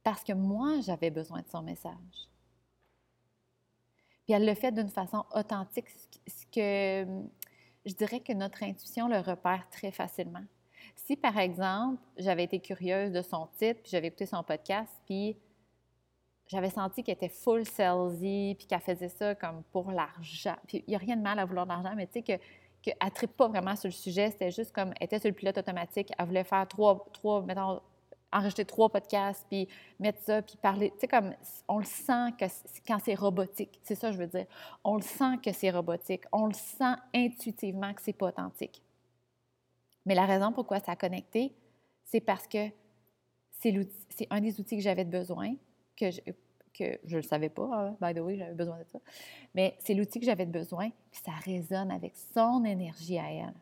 parce 0.02 0.22
que 0.22 0.32
moi, 0.32 0.80
j'avais 0.80 1.10
besoin 1.10 1.42
de 1.42 1.48
son 1.48 1.62
message. 1.62 2.28
Puis 4.24 4.34
elle 4.34 4.46
le 4.46 4.54
fait 4.54 4.72
d'une 4.72 4.88
façon 4.88 5.24
authentique, 5.34 5.88
ce 5.88 6.46
que 6.46 7.06
je 7.86 7.94
dirais 7.94 8.20
que 8.20 8.32
notre 8.32 8.62
intuition 8.62 9.08
le 9.08 9.18
repère 9.18 9.66
très 9.70 9.92
facilement. 9.92 10.44
Si, 10.94 11.16
par 11.16 11.38
exemple, 11.38 12.02
j'avais 12.16 12.44
été 12.44 12.58
curieuse 12.60 13.12
de 13.12 13.22
son 13.22 13.48
titre, 13.58 13.80
puis 13.82 13.90
j'avais 13.90 14.08
écouté 14.08 14.26
son 14.26 14.42
podcast, 14.42 14.92
puis 15.06 15.36
j'avais 16.48 16.70
senti 16.70 17.02
qu'elle 17.02 17.14
était 17.14 17.28
full 17.28 17.64
salesy, 17.64 18.54
puis 18.58 18.66
qu'elle 18.66 18.80
faisait 18.80 19.08
ça 19.08 19.34
comme 19.34 19.62
pour 19.72 19.90
l'argent. 19.90 20.56
Puis 20.66 20.84
il 20.86 20.90
n'y 20.90 20.96
a 20.96 20.98
rien 20.98 21.16
de 21.16 21.22
mal 21.22 21.38
à 21.38 21.44
vouloir 21.44 21.66
de 21.66 21.72
l'argent, 21.72 21.94
mais 21.96 22.06
tu 22.06 22.14
sais 22.14 22.22
que 22.22 22.42
qu'elle 22.82 22.96
ne 23.02 23.10
tripe 23.10 23.36
pas 23.36 23.48
vraiment 23.48 23.74
sur 23.74 23.88
le 23.88 23.92
sujet, 23.92 24.30
c'était 24.30 24.50
juste 24.50 24.72
comme, 24.72 24.92
elle 25.00 25.06
était 25.06 25.18
sur 25.18 25.28
le 25.28 25.34
pilote 25.34 25.58
automatique, 25.58 26.12
elle 26.16 26.26
voulait 26.26 26.44
faire 26.44 26.68
trois, 26.68 27.04
trois 27.12 27.42
mettons, 27.42 27.80
enregistrer 28.36 28.64
trois 28.64 28.88
podcasts, 28.88 29.44
puis 29.48 29.68
mettre 29.98 30.20
ça, 30.22 30.42
puis 30.42 30.56
parler. 30.60 30.90
Tu 30.92 31.00
sais, 31.00 31.08
comme 31.08 31.32
on 31.68 31.78
le 31.78 31.84
sent 31.84 32.32
que 32.38 32.44
quand 32.86 32.98
c'est 33.04 33.14
robotique, 33.14 33.80
c'est 33.82 33.94
ça 33.94 34.08
que 34.08 34.14
je 34.14 34.18
veux 34.18 34.26
dire. 34.26 34.46
On 34.84 34.96
le 34.96 35.02
sent 35.02 35.38
que 35.42 35.52
c'est 35.52 35.70
robotique. 35.70 36.24
On 36.32 36.46
le 36.46 36.54
sent 36.54 36.94
intuitivement 37.14 37.92
que 37.94 38.02
c'est 38.02 38.12
pas 38.12 38.26
authentique. 38.26 38.82
Mais 40.04 40.14
la 40.14 40.26
raison 40.26 40.52
pourquoi 40.52 40.80
ça 40.80 40.92
a 40.92 40.96
connecté, 40.96 41.52
c'est 42.04 42.20
parce 42.20 42.46
que 42.46 42.68
c'est 43.50 44.26
un 44.30 44.40
des 44.40 44.60
outils 44.60 44.76
que 44.76 44.82
j'avais 44.82 45.04
besoin, 45.04 45.54
que 45.96 46.10
je, 46.10 46.20
que 46.72 46.98
je 47.04 47.16
le 47.16 47.22
savais 47.22 47.48
pas, 47.48 47.68
hein, 47.72 47.96
by 48.00 48.14
the 48.14 48.22
way, 48.22 48.36
j'avais 48.36 48.54
besoin 48.54 48.78
de 48.78 48.84
ça. 48.84 48.98
Mais 49.54 49.76
c'est 49.80 49.94
l'outil 49.94 50.20
que 50.20 50.26
j'avais 50.26 50.46
besoin, 50.46 50.90
puis 51.10 51.20
ça 51.24 51.32
résonne 51.44 51.90
avec 51.90 52.14
son 52.34 52.64
énergie 52.64 53.18
à 53.18 53.32
elle. 53.32 53.54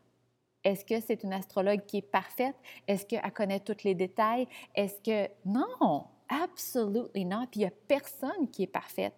Est-ce 0.65 0.83
que 0.83 0.99
c'est 0.99 1.21
une 1.23 1.31
astrologue 1.31 1.85
qui 1.85 1.97
est 1.97 2.01
parfaite? 2.01 2.55
Est-ce 2.87 3.05
qu'elle 3.05 3.31
connaît 3.33 3.59
tous 3.59 3.83
les 3.83 3.93
détails? 3.93 4.47
Est-ce 4.73 4.99
que... 4.99 5.31
Non, 5.45 6.07
absolument 6.27 7.07
non. 7.15 7.45
Puis 7.45 7.59
il 7.59 7.59
n'y 7.59 7.65
a 7.65 7.71
personne 7.87 8.49
qui 8.49 8.63
est 8.63 8.67
parfaite. 8.67 9.13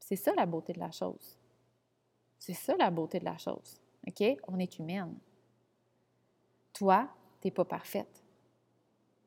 C'est 0.00 0.16
ça 0.16 0.34
la 0.34 0.46
beauté 0.46 0.72
de 0.72 0.80
la 0.80 0.90
chose. 0.90 1.38
C'est 2.40 2.54
ça 2.54 2.76
la 2.76 2.90
beauté 2.90 3.20
de 3.20 3.24
la 3.24 3.38
chose. 3.38 3.80
OK? 4.06 4.22
On 4.48 4.58
est 4.58 4.78
humaine. 4.80 5.14
Toi, 6.72 7.08
tu 7.40 7.46
n'es 7.46 7.50
pas 7.52 7.64
parfaite. 7.64 8.24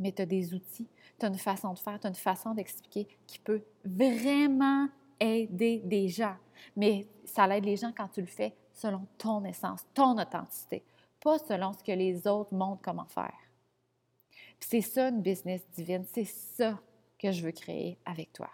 Mais 0.01 0.11
tu 0.11 0.21
as 0.21 0.25
des 0.25 0.53
outils, 0.53 0.89
tu 1.17 1.25
as 1.25 1.29
une 1.29 1.37
façon 1.39 1.73
de 1.73 1.79
faire, 1.79 1.99
tu 1.99 2.05
as 2.05 2.09
une 2.09 2.15
façon 2.15 2.53
d'expliquer 2.53 3.07
qui 3.25 3.39
peut 3.39 3.63
vraiment 3.83 4.89
aider 5.19 5.79
des 5.85 6.09
gens. 6.09 6.35
Mais 6.75 7.07
ça 7.23 7.47
aide 7.55 7.65
les 7.65 7.77
gens 7.77 7.91
quand 7.95 8.09
tu 8.09 8.19
le 8.19 8.27
fais 8.27 8.53
selon 8.77 9.07
ton 9.17 9.43
essence, 9.43 9.85
ton 9.93 10.17
authenticité, 10.17 10.83
pas 11.19 11.39
selon 11.39 11.73
ce 11.73 11.83
que 11.83 11.91
les 11.91 12.27
autres 12.27 12.53
montrent 12.53 12.81
comment 12.81 13.05
faire. 13.05 13.33
c'est 14.59 14.81
ça 14.81 15.09
une 15.09 15.21
business 15.21 15.61
divine, 15.75 16.05
c'est 16.13 16.25
ça 16.25 16.79
que 17.19 17.31
je 17.31 17.43
veux 17.43 17.51
créer 17.51 17.97
avec 18.05 18.31
toi. 18.33 18.49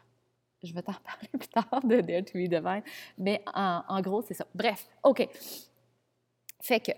Je 0.64 0.74
vais 0.74 0.82
t'en 0.82 0.94
parler 1.04 1.28
plus 1.38 1.48
tard 1.50 1.82
de 1.84 2.00
Dare 2.02 2.24
to 2.24 2.34
be 2.34 2.48
Divine, 2.48 2.84
mais 3.18 3.44
en, 3.54 4.02
gros, 4.02 4.22
c'est 4.22 4.34
ça. 4.34 4.48
Bref, 4.56 4.88
OK. 5.04 5.28
Fait 6.62 6.80
que, 6.80 6.94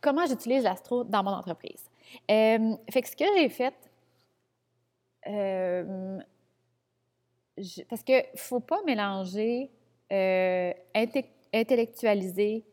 comment 0.00 0.26
j'utilise 0.26 0.62
l'astro 0.62 1.02
dans 1.02 1.24
mon 1.24 1.32
entreprise? 1.32 1.90
Euh, 2.30 2.76
fait 2.90 3.02
que 3.02 3.08
ce 3.08 3.16
que 3.16 3.24
j'ai 3.36 3.48
fait, 3.48 3.74
euh, 5.26 6.20
parce 7.88 8.04
qu'il 8.04 8.16
ne 8.16 8.38
faut 8.38 8.60
pas 8.60 8.80
mélanger 8.86 9.68
euh, 10.12 10.72
intellectualiser 11.52 12.64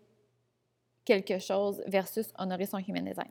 quelque 1.06 1.40
chose 1.40 1.82
versus 1.88 2.34
honorer 2.38 2.66
son 2.66 2.80
human 2.80 3.06
design. 3.06 3.30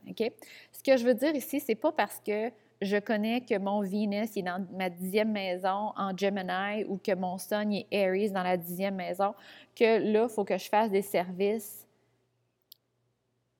Ce 0.73 0.83
que 0.83 0.97
je 0.97 1.05
veux 1.05 1.15
dire 1.15 1.35
ici, 1.35 1.61
c'est 1.61 1.75
pas 1.75 1.93
parce 1.93 2.21
que 2.25 2.51
je 2.81 2.97
connais 2.99 3.41
que 3.41 3.59
mon 3.59 3.83
Venus 3.83 4.37
est 4.37 4.43
dans 4.43 4.65
ma 4.73 4.89
dixième 4.91 5.33
maison 5.33 5.93
en 5.97 6.17
Gemini 6.17 6.85
ou 6.89 6.99
que 6.99 7.15
mon 7.15 7.39
Sun 7.39 7.73
est 7.73 7.87
Aries 7.93 8.31
dans 8.31 8.43
la 8.43 8.57
dixième 8.57 8.95
maison 8.95 9.35
que 9.75 9.99
là, 10.13 10.27
il 10.29 10.33
faut 10.33 10.45
que 10.45 10.57
je 10.57 10.69
fasse 10.69 10.91
des 10.91 11.03
services 11.03 11.85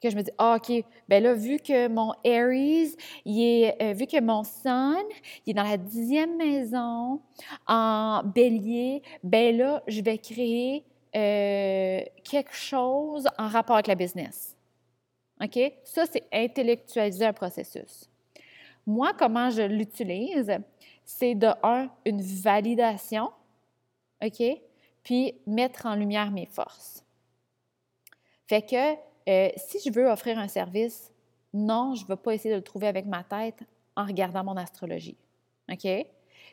que 0.05 0.11
je 0.11 0.17
me 0.17 0.23
dis, 0.23 0.31
ah, 0.37 0.59
OK, 0.59 0.85
ben 1.09 1.23
là, 1.23 1.33
vu 1.33 1.57
que 1.59 1.89
mon 1.89 2.13
Aries, 2.27 2.95
il 3.25 3.43
est, 3.43 3.83
euh, 3.83 3.93
vu 3.95 4.07
que 4.07 4.21
mon 4.21 4.45
Sun, 4.45 5.03
est 5.47 5.55
dans 5.55 5.63
la 5.63 5.79
dixième 5.79 6.37
maison 6.37 7.21
en 7.67 8.23
bélier, 8.23 9.03
ben 9.23 9.57
là, 9.57 9.83
je 9.89 10.03
vais 10.03 10.19
créer 10.19 10.85
euh, 11.17 12.01
quelque 12.25 12.55
chose 12.55 13.29
en 13.39 13.49
rapport 13.49 13.77
avec 13.77 13.87
la 13.87 13.95
business. 13.95 14.57
OK? 15.43 15.59
Ça, 15.85 16.05
c'est 16.07 16.25
intellectualiser 16.33 17.27
un 17.27 17.33
processus. 17.33 18.09
Moi, 18.87 19.13
comment 19.19 19.51
je 19.51 19.63
l'utilise, 19.63 20.57
c'est 21.05 21.35
de 21.35 21.49
un, 21.63 21.89
une 22.05 22.21
validation, 22.21 23.31
OK? 24.23 24.43
Puis 25.03 25.35
mettre 25.47 25.87
en 25.87 25.95
lumière 25.95 26.31
mes 26.31 26.47
forces. 26.47 27.05
Fait 28.47 28.63
que 28.63 28.95
euh, 29.29 29.51
si 29.57 29.79
je 29.85 29.93
veux 29.93 30.07
offrir 30.07 30.39
un 30.39 30.49
service, 30.49 31.11
non, 31.53 31.95
je 31.95 32.03
ne 32.03 32.09
vais 32.09 32.17
pas 32.17 32.35
essayer 32.35 32.51
de 32.51 32.57
le 32.59 32.65
trouver 32.65 32.89
avec 32.89 33.07
ma 33.07 33.23
tête 33.23 33.61
en 33.97 34.05
regardant 34.05 34.45
mon 34.45 34.57
astrologie. 34.57 35.17
OK? 35.71 35.87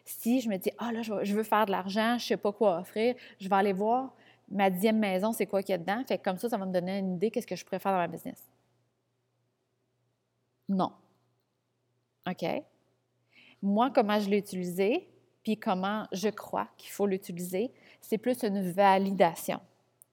Si 0.05 0.41
je 0.41 0.49
me 0.49 0.57
dis, 0.57 0.71
ah 0.77 0.91
là, 0.91 1.01
je 1.01 1.33
veux 1.33 1.43
faire 1.43 1.65
de 1.65 1.71
l'argent, 1.71 2.17
je 2.17 2.25
ne 2.25 2.27
sais 2.27 2.37
pas 2.37 2.51
quoi 2.51 2.79
offrir, 2.79 3.15
je 3.39 3.49
vais 3.49 3.55
aller 3.55 3.73
voir 3.73 4.13
ma 4.51 4.69
dixième 4.69 4.99
maison, 4.99 5.31
c'est 5.31 5.47
quoi 5.47 5.61
qu'il 5.63 5.71
y 5.71 5.75
a 5.75 5.77
dedans? 5.77 6.03
Fait 6.07 6.17
comme 6.17 6.37
ça, 6.37 6.49
ça 6.49 6.57
va 6.57 6.65
me 6.65 6.73
donner 6.73 6.99
une 6.99 7.15
idée 7.15 7.31
qu'est-ce 7.31 7.47
que 7.47 7.55
je 7.55 7.65
préfère 7.65 7.91
dans 7.93 7.97
ma 7.97 8.07
business. 8.07 8.49
Non. 10.67 10.91
OK? 12.29 12.45
Moi, 13.61 13.91
comment 13.91 14.19
je 14.19 14.29
l'ai 14.29 14.37
utilisé, 14.37 15.09
puis 15.43 15.57
comment 15.57 16.05
je 16.11 16.29
crois 16.29 16.67
qu'il 16.77 16.91
faut 16.91 17.07
l'utiliser, 17.07 17.71
c'est 17.99 18.17
plus 18.17 18.43
une 18.43 18.71
validation. 18.71 19.59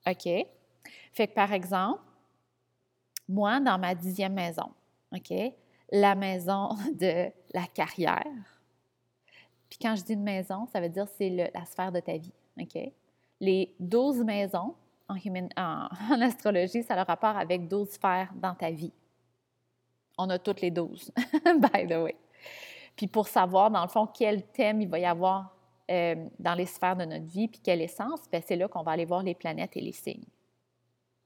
OK? 0.07 0.29
Fait 1.13 1.27
que 1.27 1.35
par 1.35 1.53
exemple, 1.53 2.01
moi, 3.29 3.61
dans 3.61 3.79
ma 3.79 3.95
dixième 3.95 4.35
maison, 4.35 4.71
OK? 5.13 5.33
La 5.91 6.15
maison 6.15 6.71
de 6.95 7.31
la 7.53 7.67
carrière. 7.75 8.25
Puis 9.69 9.79
quand 9.81 9.97
je 9.97 10.03
dis 10.03 10.15
une 10.15 10.23
maison, 10.23 10.67
ça 10.73 10.81
veut 10.81 10.89
dire 10.89 11.07
c'est 11.09 11.51
la 11.53 11.65
sphère 11.65 11.93
de 11.93 12.01
ta 12.01 12.17
vie, 12.17 12.33
OK? 12.59 12.93
Les 13.41 13.75
douze 13.79 14.19
maisons 14.25 14.75
en, 15.57 16.21
astrologie, 16.21 16.83
ça 16.83 16.95
a 16.95 16.97
le 16.99 17.03
rapport 17.03 17.37
avec 17.37 17.67
douze 17.67 17.91
sphères 17.91 18.33
dans 18.35 18.55
ta 18.55 18.71
vie. 18.71 18.93
On 20.19 20.29
a 20.31 20.39
toutes 20.39 20.61
les 20.61 20.71
douze, 20.71 21.13
by 21.45 21.87
the 21.87 21.97
way. 21.97 22.17
Puis 22.97 23.07
pour 23.07 23.29
savoir, 23.29 23.71
dans 23.71 23.83
le 23.83 23.89
fond, 23.89 24.07
quel 24.07 24.43
thème 24.49 24.83
il 24.83 24.89
va 24.89 24.99
y 24.99 25.07
avoir 25.07 25.55
euh, 25.91 26.29
dans 26.39 26.55
les 26.55 26.67
sphères 26.67 26.97
de 26.97 27.05
notre 27.05 27.25
vie, 27.25 27.49
puis 27.49 27.61
quelle 27.63 27.81
essence, 27.81 28.21
ben, 28.31 28.43
c'est 28.45 28.57
là 28.57 28.69
qu'on 28.69 28.83
va 28.83 28.93
aller 28.93 29.05
voir 29.05 29.23
les 29.23 29.35
planètes 29.35 29.77
et 29.77 29.81
les 29.81 29.93
signes. 29.93 30.25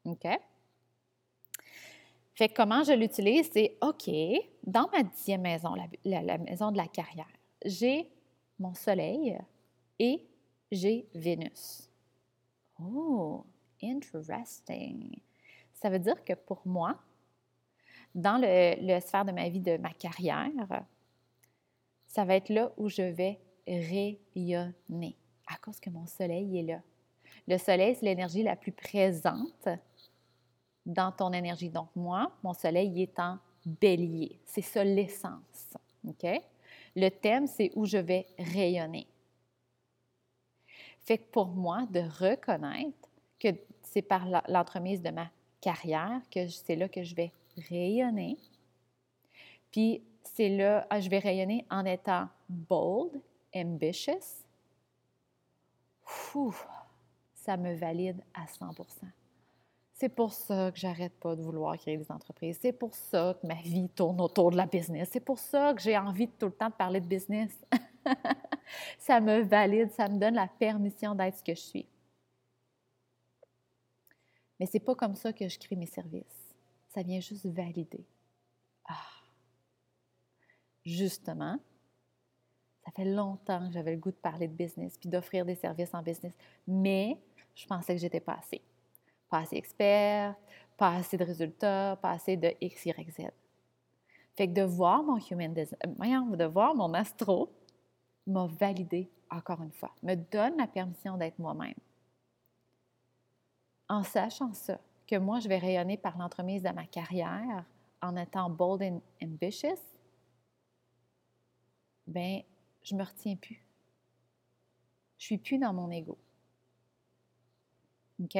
OK? 0.04 0.28
Fait 2.34 2.48
que 2.48 2.54
comment 2.54 2.82
je 2.82 2.92
l'utilise, 2.92 3.50
c'est 3.52 3.76
OK, 3.82 4.10
dans 4.64 4.88
ma 4.90 5.02
dixième 5.02 5.42
maison, 5.42 5.74
la, 6.04 6.38
maison 6.38 6.70
de 6.70 6.76
la 6.76 6.86
carrière, 6.86 7.26
j'ai 7.64 8.10
mon 8.58 8.74
Soleil 8.74 9.38
et 9.98 10.26
j'ai 10.70 11.06
Vénus. 11.14 11.91
Oh, 12.82 13.44
interesting. 13.82 15.18
Ça 15.74 15.90
veut 15.90 15.98
dire 15.98 16.22
que 16.24 16.34
pour 16.34 16.62
moi, 16.64 16.98
dans 18.14 18.38
le, 18.40 19.00
sphère 19.00 19.24
de 19.24 19.32
ma 19.32 19.48
vie, 19.48 19.60
de 19.60 19.76
ma 19.78 19.92
carrière, 19.92 20.50
ça 22.06 22.24
va 22.24 22.36
être 22.36 22.50
là 22.50 22.72
où 22.76 22.88
je 22.88 23.02
vais 23.02 23.40
rayonner 23.66 25.16
à 25.46 25.56
cause 25.56 25.80
que 25.80 25.90
mon 25.90 26.06
soleil 26.06 26.58
est 26.58 26.62
là. 26.62 26.80
Le 27.48 27.58
soleil, 27.58 27.94
c'est 27.94 28.04
l'énergie 28.04 28.42
la 28.42 28.56
plus 28.56 28.72
présente 28.72 29.68
dans 30.84 31.10
ton 31.12 31.32
énergie. 31.32 31.70
Donc, 31.70 31.88
moi, 31.96 32.30
mon 32.42 32.52
soleil 32.52 33.02
est 33.02 33.18
en 33.18 33.38
bélier. 33.64 34.38
C'est 34.44 34.62
ça 34.62 34.84
l'essence. 34.84 35.74
OK? 36.06 36.26
Le 36.94 37.08
thème, 37.08 37.46
c'est 37.46 37.70
où 37.74 37.86
je 37.86 37.98
vais 37.98 38.26
rayonner. 38.38 39.06
Fait 41.04 41.18
que 41.18 41.24
pour 41.30 41.48
moi, 41.48 41.86
de 41.90 42.00
reconnaître 42.00 43.08
que 43.38 43.48
c'est 43.82 44.02
par 44.02 44.26
l'entremise 44.48 45.02
de 45.02 45.10
ma 45.10 45.30
carrière 45.60 46.20
que 46.30 46.48
c'est 46.48 46.76
là 46.76 46.88
que 46.88 47.02
je 47.02 47.14
vais 47.14 47.32
rayonner. 47.68 48.38
Puis 49.70 50.02
c'est 50.22 50.48
là, 50.48 50.86
ah, 50.90 51.00
je 51.00 51.10
vais 51.10 51.18
rayonner 51.18 51.66
en 51.70 51.84
étant 51.84 52.28
bold, 52.48 53.20
ambitious. 53.54 54.44
ça 57.34 57.56
me 57.56 57.74
valide 57.74 58.22
à 58.34 58.46
100 58.46 58.74
c'est 60.02 60.08
pour 60.08 60.32
ça 60.32 60.72
que 60.72 60.80
j'arrête 60.80 61.12
pas 61.20 61.36
de 61.36 61.42
vouloir 61.42 61.78
créer 61.78 61.96
des 61.96 62.10
entreprises. 62.10 62.58
C'est 62.60 62.72
pour 62.72 62.92
ça 62.92 63.36
que 63.40 63.46
ma 63.46 63.54
vie 63.62 63.88
tourne 63.88 64.20
autour 64.20 64.50
de 64.50 64.56
la 64.56 64.66
business. 64.66 65.10
C'est 65.12 65.20
pour 65.20 65.38
ça 65.38 65.72
que 65.74 65.80
j'ai 65.80 65.96
envie 65.96 66.26
tout 66.26 66.46
le 66.46 66.52
temps 66.52 66.70
de 66.70 66.74
parler 66.74 67.00
de 67.00 67.06
business. 67.06 67.52
ça 68.98 69.20
me 69.20 69.40
valide, 69.42 69.90
ça 69.92 70.08
me 70.08 70.18
donne 70.18 70.34
la 70.34 70.48
permission 70.48 71.14
d'être 71.14 71.38
ce 71.38 71.42
que 71.42 71.54
je 71.54 71.60
suis. 71.60 71.86
Mais 74.58 74.66
c'est 74.66 74.80
pas 74.80 74.94
comme 74.94 75.14
ça 75.14 75.32
que 75.32 75.48
je 75.48 75.58
crée 75.58 75.76
mes 75.76 75.86
services. 75.86 76.54
Ça 76.88 77.02
vient 77.02 77.20
juste 77.20 77.46
valider. 77.46 78.04
Ah. 78.88 78.94
Justement, 80.84 81.58
ça 82.84 82.90
fait 82.92 83.04
longtemps 83.04 83.66
que 83.66 83.72
j'avais 83.72 83.92
le 83.92 83.98
goût 83.98 84.10
de 84.10 84.16
parler 84.16 84.48
de 84.48 84.54
business 84.54 84.98
puis 84.98 85.08
d'offrir 85.08 85.44
des 85.44 85.54
services 85.54 85.94
en 85.94 86.02
business, 86.02 86.32
mais 86.66 87.18
je 87.54 87.66
pensais 87.66 87.94
que 87.94 88.00
j'étais 88.00 88.20
pas 88.20 88.34
assez 88.34 88.60
pas 89.32 89.38
assez 89.38 89.56
expert, 89.56 90.34
pas 90.76 90.96
assez 90.96 91.16
de 91.16 91.24
résultats, 91.24 91.98
pas 92.02 92.10
assez 92.10 92.36
de 92.36 92.52
X, 92.60 92.84
Y, 92.84 93.10
Z. 93.10 93.30
Fait 94.36 94.46
que 94.46 94.52
de 94.52 94.62
voir 94.62 95.02
mon 95.02 95.16
human 95.16 95.54
design, 95.54 96.36
de 96.36 96.44
voir 96.44 96.74
mon 96.74 96.92
astro 96.92 97.50
m'a 98.26 98.46
validé 98.46 99.10
encore 99.30 99.62
une 99.62 99.72
fois, 99.72 99.92
me 100.02 100.14
donne 100.14 100.56
la 100.58 100.66
permission 100.66 101.16
d'être 101.16 101.38
moi-même. 101.38 101.74
En 103.88 104.02
sachant 104.02 104.52
ça, 104.52 104.78
que 105.06 105.16
moi, 105.16 105.40
je 105.40 105.48
vais 105.48 105.58
rayonner 105.58 105.96
par 105.96 106.16
l'entremise 106.16 106.62
de 106.62 106.70
ma 106.70 106.86
carrière 106.86 107.64
en 108.00 108.16
étant 108.16 108.48
bold 108.50 108.82
and 108.82 109.00
ambitious, 109.22 109.80
ben 112.06 112.42
je 112.82 112.94
me 112.94 113.04
retiens 113.04 113.36
plus. 113.36 113.64
Je 115.18 115.26
suis 115.26 115.38
plus 115.38 115.58
dans 115.58 115.72
mon 115.72 115.90
ego. 115.90 116.18
OK? 118.22 118.38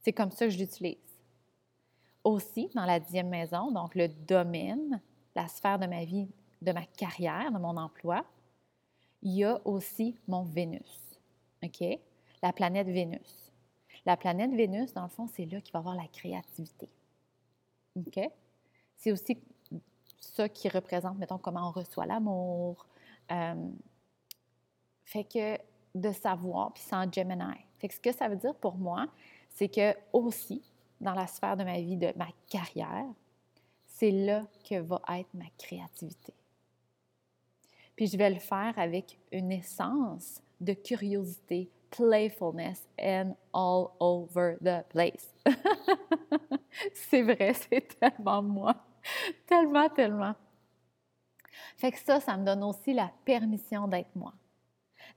C'est 0.00 0.12
comme 0.12 0.30
ça 0.30 0.46
que 0.46 0.50
je 0.50 0.58
l'utilise. 0.58 0.96
Aussi, 2.24 2.68
dans 2.74 2.84
la 2.84 3.00
dixième 3.00 3.28
maison, 3.28 3.70
donc 3.70 3.94
le 3.94 4.08
domaine, 4.08 5.00
la 5.34 5.48
sphère 5.48 5.78
de 5.78 5.86
ma 5.86 6.04
vie, 6.04 6.28
de 6.60 6.72
ma 6.72 6.84
carrière, 6.84 7.52
de 7.52 7.58
mon 7.58 7.76
emploi, 7.76 8.24
il 9.22 9.32
y 9.32 9.44
a 9.44 9.60
aussi 9.64 10.16
mon 10.26 10.42
Vénus. 10.42 11.18
OK? 11.62 11.84
La 12.42 12.52
planète 12.52 12.88
Vénus. 12.88 13.52
La 14.06 14.16
planète 14.16 14.52
Vénus, 14.52 14.92
dans 14.94 15.02
le 15.02 15.08
fond, 15.08 15.26
c'est 15.26 15.46
là 15.46 15.60
qu'il 15.60 15.72
va 15.72 15.78
y 15.78 15.80
avoir 15.80 15.94
la 15.94 16.06
créativité. 16.08 16.88
OK? 17.96 18.20
C'est 18.96 19.12
aussi 19.12 19.38
ça 20.20 20.48
qui 20.48 20.68
représente, 20.68 21.18
mettons, 21.18 21.38
comment 21.38 21.68
on 21.68 21.72
reçoit 21.72 22.06
l'amour. 22.06 22.86
Euh, 23.30 23.70
fait 25.04 25.24
que 25.24 25.58
de 25.94 26.12
savoir, 26.12 26.72
puis 26.72 26.82
c'est 26.86 26.94
en 26.94 27.10
Gemini. 27.10 27.64
Fait 27.78 27.88
que 27.88 27.94
ce 27.94 28.00
que 28.00 28.12
ça 28.12 28.28
veut 28.28 28.36
dire 28.36 28.54
pour 28.54 28.76
moi, 28.76 29.06
c'est 29.50 29.68
que 29.68 29.94
aussi, 30.12 30.62
dans 31.00 31.14
la 31.14 31.26
sphère 31.26 31.56
de 31.56 31.64
ma 31.64 31.80
vie, 31.80 31.96
de 31.96 32.12
ma 32.16 32.28
carrière, 32.48 33.06
c'est 33.86 34.10
là 34.10 34.46
que 34.68 34.80
va 34.80 35.00
être 35.16 35.32
ma 35.34 35.46
créativité. 35.56 36.34
Puis 37.98 38.06
je 38.06 38.16
vais 38.16 38.30
le 38.30 38.38
faire 38.38 38.72
avec 38.78 39.18
une 39.32 39.50
essence 39.50 40.40
de 40.60 40.72
curiosité, 40.72 41.68
playfulness 41.90 42.88
and 42.98 43.34
all 43.52 43.88
over 43.98 44.54
the 44.62 44.88
place. 44.88 45.34
c'est 46.94 47.22
vrai, 47.22 47.52
c'est 47.54 47.98
tellement 47.98 48.40
moi. 48.40 48.76
Tellement, 49.46 49.88
tellement. 49.88 50.36
Fait 51.76 51.90
que 51.90 51.98
ça, 51.98 52.20
ça 52.20 52.36
me 52.36 52.44
donne 52.44 52.62
aussi 52.62 52.94
la 52.94 53.10
permission 53.24 53.88
d'être 53.88 54.14
moi 54.14 54.32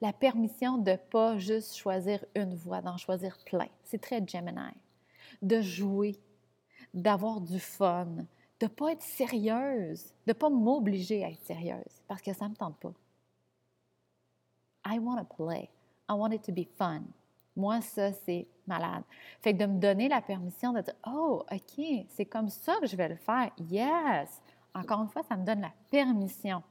la 0.02 0.12
permission 0.12 0.80
de 0.80 0.96
pas 0.96 1.38
juste 1.38 1.76
choisir 1.76 2.26
une 2.36 2.56
voie, 2.56 2.82
d'en 2.82 2.98
choisir 2.98 3.38
plein. 3.46 3.68
C'est 3.84 4.02
très 4.02 4.26
Gemini. 4.26 4.74
De 5.44 5.62
jouer, 5.62 6.20
d'avoir 6.94 7.40
du 7.40 7.60
fun, 7.60 8.26
de 8.62 8.65
ne 8.68 8.70
pas 8.70 8.91
être 8.91 9.01
sérieuse, 9.01 10.06
de 10.27 10.30
ne 10.30 10.34
pas 10.34 10.50
m'obliger 10.50 11.25
à 11.25 11.30
être 11.30 11.44
sérieuse 11.44 12.01
parce 12.08 12.22
que 12.22 12.32
ça 12.32 12.46
ne 12.46 12.51
me 12.51 12.56
tente 12.56 12.77
pas. 12.77 12.94
I 14.86 15.00
want 15.00 15.18
to 15.18 15.25
play. 15.36 15.70
I 16.08 16.13
want 16.13 16.32
it 16.32 16.44
to 16.44 16.51
be 16.51 16.68
fun. 16.77 17.01
Moi, 17.56 17.82
ça, 17.82 18.13
c'est 18.13 18.48
malade. 18.68 19.03
Fait 19.41 19.53
que 19.53 19.58
de 19.58 19.65
me 19.65 19.80
donner 19.80 20.08
la 20.08 20.22
permission 20.22 20.74
de 20.74 20.82
dire 20.82 20.94
Oh, 21.08 21.44
OK, 21.51 22.06
c'est 22.10 22.25
comme 22.25 22.50
ça 22.50 22.77
que 22.80 22.86
je 22.86 22.96
vais 22.96 23.10
le 23.10 23.15
faire. 23.15 23.51
Yes! 23.58 24.41
Encore 24.75 25.01
une 25.01 25.10
fois, 25.10 25.24
ça 25.24 25.36
me 25.36 25.44
donne 25.46 25.62
la 25.62 25.74
permission. 25.89 26.63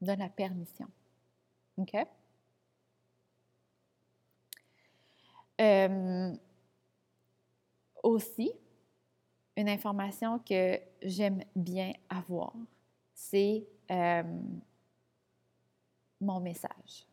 me 0.00 0.06
donne 0.06 0.18
la 0.18 0.28
permission. 0.28 0.88
OK? 1.78 1.94
Euh, 5.60 6.36
aussi, 8.02 8.52
une 9.58 9.68
information 9.68 10.38
que 10.38 10.78
j'aime 11.02 11.42
bien 11.56 11.92
avoir, 12.08 12.54
c'est 13.12 13.66
euh, 13.90 14.22
mon 16.20 16.38
message. 16.38 17.06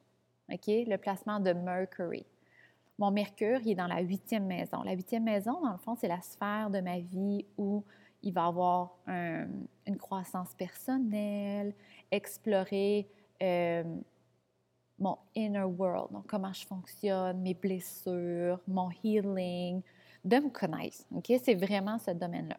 Le 0.47 0.95
placement 0.97 1.39
de 1.39 1.53
Mercury. 1.53 2.23
Mon 2.99 3.09
Mercure, 3.09 3.59
il 3.65 3.71
est 3.71 3.75
dans 3.75 3.87
la 3.87 3.99
huitième 4.01 4.45
maison. 4.45 4.83
La 4.83 4.93
huitième 4.93 5.23
maison, 5.23 5.59
dans 5.59 5.71
le 5.71 5.79
fond, 5.79 5.95
c'est 5.95 6.07
la 6.07 6.21
sphère 6.21 6.69
de 6.69 6.81
ma 6.81 6.99
vie 6.99 7.43
où 7.57 7.83
il 8.21 8.31
va 8.31 8.45
avoir 8.45 8.95
une 9.07 9.97
croissance 9.97 10.53
personnelle, 10.53 11.73
explorer 12.11 13.07
euh, 13.41 13.83
mon 14.99 15.17
inner 15.33 15.63
world, 15.63 16.11
donc 16.11 16.27
comment 16.27 16.53
je 16.53 16.65
fonctionne, 16.65 17.41
mes 17.41 17.55
blessures, 17.55 18.59
mon 18.67 18.89
healing, 19.03 19.81
de 20.25 20.37
me 20.37 20.49
connaître. 20.49 20.97
C'est 21.23 21.55
vraiment 21.55 21.97
ce 21.99 22.11
domaine-là. 22.11 22.57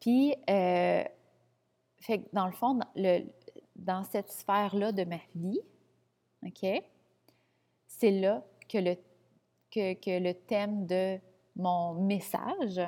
Puis, 0.00 0.34
euh, 0.48 1.04
dans 2.32 2.46
le 2.46 2.52
fond, 2.52 2.78
dans 3.76 4.04
cette 4.04 4.30
sphère-là 4.30 4.92
de 4.92 5.04
ma 5.04 5.20
vie? 5.34 5.60
C'est 7.86 8.10
là 8.10 8.44
que 8.68 8.78
le, 8.78 8.96
que, 9.70 9.94
que 9.94 10.22
le 10.22 10.34
thème 10.34 10.86
de 10.86 11.18
mon 11.56 11.94
message 11.94 12.80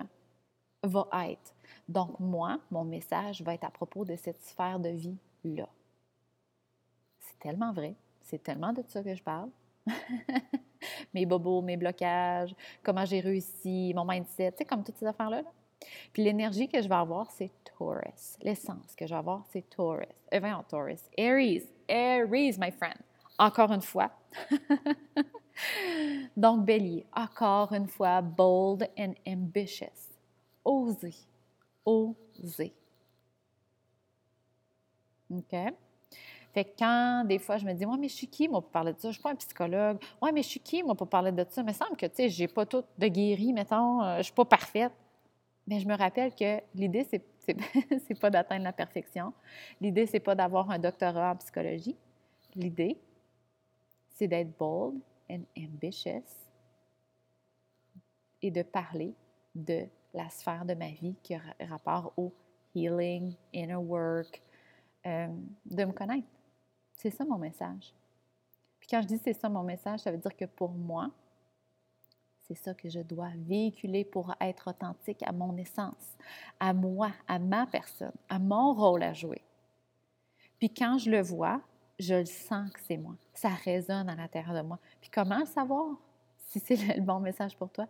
va 0.83 1.09
être. 1.29 1.55
Donc, 1.89 2.21
moi, 2.21 2.61
mon 2.71 2.85
message 2.85 3.43
va 3.43 3.55
être 3.55 3.65
à 3.65 3.71
propos 3.71 4.05
de 4.05 4.17
cette 4.17 4.41
sphère 4.43 4.79
de 4.79 4.91
vie-là. 4.91 5.69
C'est 7.19 7.39
tellement 7.39 7.73
vrai. 7.73 7.95
C'est 8.23 8.43
tellement 8.43 8.73
de 8.73 8.83
ça 8.87 9.03
que 9.03 9.15
je 9.15 9.23
parle. 9.23 9.51
mes 11.15 11.27
bobos, 11.27 11.63
mes 11.63 11.77
blocages, 11.77 12.55
comment 12.83 13.05
j'ai 13.05 13.21
réussi, 13.21 13.93
mon 13.95 14.05
mindset, 14.05 14.53
tu 14.53 14.59
sais, 14.59 14.65
comme 14.65 14.83
toutes 14.83 14.97
ces 14.97 15.07
affaires-là. 15.07 15.43
Puis 16.13 16.23
l'énergie 16.23 16.69
que 16.69 16.81
je 16.81 16.89
vais 16.89 16.95
avoir, 16.95 17.31
c'est 17.31 17.51
Taurus. 17.65 18.37
L'essence 18.43 18.95
que 18.97 19.07
je 19.07 19.13
vais 19.13 19.19
avoir, 19.19 19.45
c'est 19.51 19.69
Taurus. 19.69 20.07
Eh 20.33 20.41
bien, 20.41 20.65
Taurus. 20.69 21.03
Aries. 21.17 21.65
Aries, 21.89 22.57
my 22.59 22.71
friend. 22.71 22.97
Encore 23.39 23.71
une 23.73 23.83
fois. 23.83 24.11
Donc, 26.37 26.65
Bélier. 26.65 27.07
Encore 27.15 27.73
une 27.73 27.87
fois, 27.87 28.23
bold 28.23 28.89
and 28.99 29.15
ambitious. 29.27 30.11
Oser. 30.65 31.15
Oser. 31.85 32.73
OK? 35.31 35.75
Fait 36.57 36.65
que 36.65 36.71
quand, 36.79 37.25
des 37.27 37.39
fois, 37.39 37.59
je 37.59 37.67
me 37.67 37.75
dis, 37.75 37.85
moi, 37.85 37.99
mais 37.99 38.09
je 38.09 38.15
suis 38.15 38.29
qui, 38.29 38.49
moi, 38.49 38.63
pour 38.63 38.71
parler 38.71 38.95
de 38.95 38.99
ça? 38.99 39.03
Je 39.03 39.09
ne 39.09 39.13
suis 39.13 39.23
pas 39.23 39.31
un 39.31 39.35
psychologue. 39.35 39.99
Ouais, 40.23 40.33
mais 40.33 40.43
je 40.43 40.49
suis 40.49 40.61
qui, 40.61 40.83
moi, 40.83 40.95
pour 40.95 41.07
parler 41.07 41.31
de 41.31 41.45
ça? 41.47 41.61
Il 41.61 41.67
me 41.67 41.73
semble 41.75 41.99
que, 41.99 42.07
tu 42.07 42.15
sais, 42.15 42.29
j'ai 42.31 42.49
pas 42.49 42.65
tout 42.65 42.83
de 42.97 43.09
guéri, 43.09 43.53
mettons, 43.53 44.03
euh, 44.03 44.15
je 44.15 44.19
ne 44.19 44.23
suis 44.23 44.33
pas 44.33 44.47
parfaite. 44.47 44.93
Mais 45.67 45.81
je 45.81 45.87
me 45.87 45.95
rappelle 45.95 46.35
que 46.35 46.63
l'idée, 46.75 47.05
c'est 47.05 47.23
n'est 47.47 48.15
pas 48.21 48.31
d'atteindre 48.31 48.65
la 48.65 48.73
perfection. 48.73 49.35
L'idée, 49.83 50.07
c'est 50.07 50.19
pas 50.19 50.35
d'avoir 50.35 50.71
un 50.71 50.79
doctorat 50.79 51.33
en 51.33 51.37
psychologie. 51.37 51.95
L'idée, 52.55 52.97
c'est 54.09 54.27
d'être 54.27 54.57
bold 54.57 54.99
and 55.31 55.43
ambitious 55.59 56.49
et 58.41 58.51
de 58.51 58.63
parler 58.63 59.13
de 59.55 59.85
la 60.15 60.31
sphère 60.31 60.65
de 60.65 60.73
ma 60.73 60.89
vie 60.89 61.17
qui 61.23 61.35
a 61.35 61.41
rapport 61.69 62.15
au 62.17 62.33
healing, 62.75 63.35
inner 63.53 63.75
work, 63.75 64.41
euh, 65.05 65.29
de 65.67 65.85
me 65.85 65.93
connaître. 65.93 66.27
C'est 66.97 67.11
ça 67.11 67.25
mon 67.25 67.39
message. 67.39 67.93
Puis 68.79 68.89
quand 68.91 69.03
je 69.03 69.07
dis 69.07 69.19
c'est 69.19 69.33
ça 69.33 69.49
mon 69.49 69.63
message, 69.63 70.01
ça 70.01 70.11
veut 70.11 70.19
dire 70.19 70.37
que 70.37 70.45
pour 70.45 70.71
moi, 70.71 71.11
c'est 72.43 72.55
ça 72.55 72.75
que 72.75 72.89
je 72.89 73.01
dois 73.01 73.31
véhiculer 73.35 74.05
pour 74.05 74.35
être 74.41 74.69
authentique 74.69 75.23
à 75.25 75.33
mon 75.33 75.57
essence, 75.57 76.17
à 76.61 76.73
moi, 76.73 77.11
à 77.27 77.39
ma 77.39 77.67
personne, 77.67 78.13
à 78.29 78.39
mon 78.39 78.73
rôle 78.73 79.03
à 79.03 79.13
jouer. 79.13 79.43
Puis 80.59 80.71
quand 80.71 80.99
je 80.99 81.11
le 81.11 81.21
vois, 81.21 81.61
je 81.99 82.15
le 82.15 82.25
sens 82.25 82.71
que 82.73 82.81
c'est 82.81 82.97
moi. 82.97 83.17
Ça 83.35 83.49
résonne 83.49 84.09
à 84.09 84.15
l'intérieur 84.15 84.55
de 84.55 84.67
moi. 84.67 84.79
Puis 85.01 85.11
comment 85.11 85.45
savoir 85.45 85.97
si 86.39 86.61
c'est 86.61 86.77
le 86.77 87.03
bon 87.03 87.21
message 87.21 87.57
pour 87.57 87.71
toi? 87.71 87.87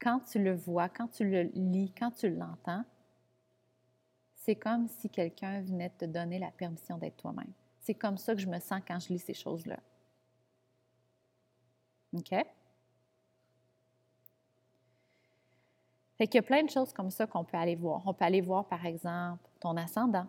Quand 0.00 0.20
tu 0.20 0.42
le 0.42 0.54
vois, 0.54 0.88
quand 0.88 1.08
tu 1.08 1.24
le 1.24 1.42
lis, 1.54 1.92
quand 1.96 2.10
tu 2.10 2.28
l'entends, 2.30 2.84
c'est 4.34 4.56
comme 4.56 4.88
si 4.88 5.08
quelqu'un 5.08 5.60
venait 5.62 5.90
te 5.90 6.04
donner 6.04 6.40
la 6.40 6.50
permission 6.50 6.98
d'être 6.98 7.16
toi-même. 7.18 7.52
C'est 7.82 7.94
comme 7.94 8.16
ça 8.16 8.34
que 8.34 8.40
je 8.40 8.46
me 8.46 8.60
sens 8.60 8.80
quand 8.86 8.98
je 9.00 9.12
lis 9.12 9.18
ces 9.18 9.34
choses-là. 9.34 9.78
OK? 12.14 12.30
Fait 16.16 16.26
qu'il 16.28 16.36
y 16.36 16.38
a 16.38 16.42
plein 16.42 16.62
de 16.62 16.70
choses 16.70 16.92
comme 16.92 17.10
ça 17.10 17.26
qu'on 17.26 17.42
peut 17.42 17.56
aller 17.56 17.74
voir. 17.74 18.02
On 18.06 18.14
peut 18.14 18.24
aller 18.24 18.40
voir, 18.40 18.66
par 18.66 18.86
exemple, 18.86 19.42
ton 19.58 19.76
ascendant, 19.76 20.28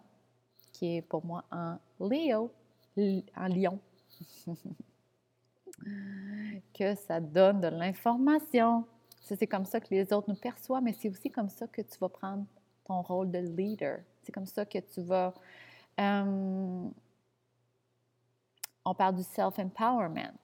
qui 0.71 0.97
est 0.97 1.01
pour 1.03 1.23
moi 1.23 1.43
en 1.51 1.77
Léo, 1.99 2.51
en 2.97 3.47
lion. 3.47 3.79
que 6.73 6.95
ça 6.95 7.19
donne 7.19 7.61
de 7.61 7.67
l'information. 7.67 8.87
C'est 9.21 9.45
comme 9.45 9.65
ça 9.65 9.79
que 9.79 9.93
les 9.93 10.11
autres 10.11 10.27
nous 10.29 10.35
perçoivent, 10.35 10.81
mais 10.81 10.93
c'est 10.93 11.09
aussi 11.09 11.29
comme 11.29 11.49
ça 11.49 11.67
que 11.67 11.83
tu 11.83 11.99
vas 11.99 12.09
prendre 12.09 12.45
ton 12.85 13.03
rôle 13.03 13.29
de 13.29 13.37
leader. 13.39 13.99
C'est 14.23 14.31
comme 14.31 14.47
ça 14.47 14.65
que 14.65 14.79
tu 14.79 15.01
vas 15.01 15.33
euh, 15.99 16.89
on 18.85 18.93
parle 18.93 19.15
du 19.15 19.23
self-empowerment. 19.23 20.37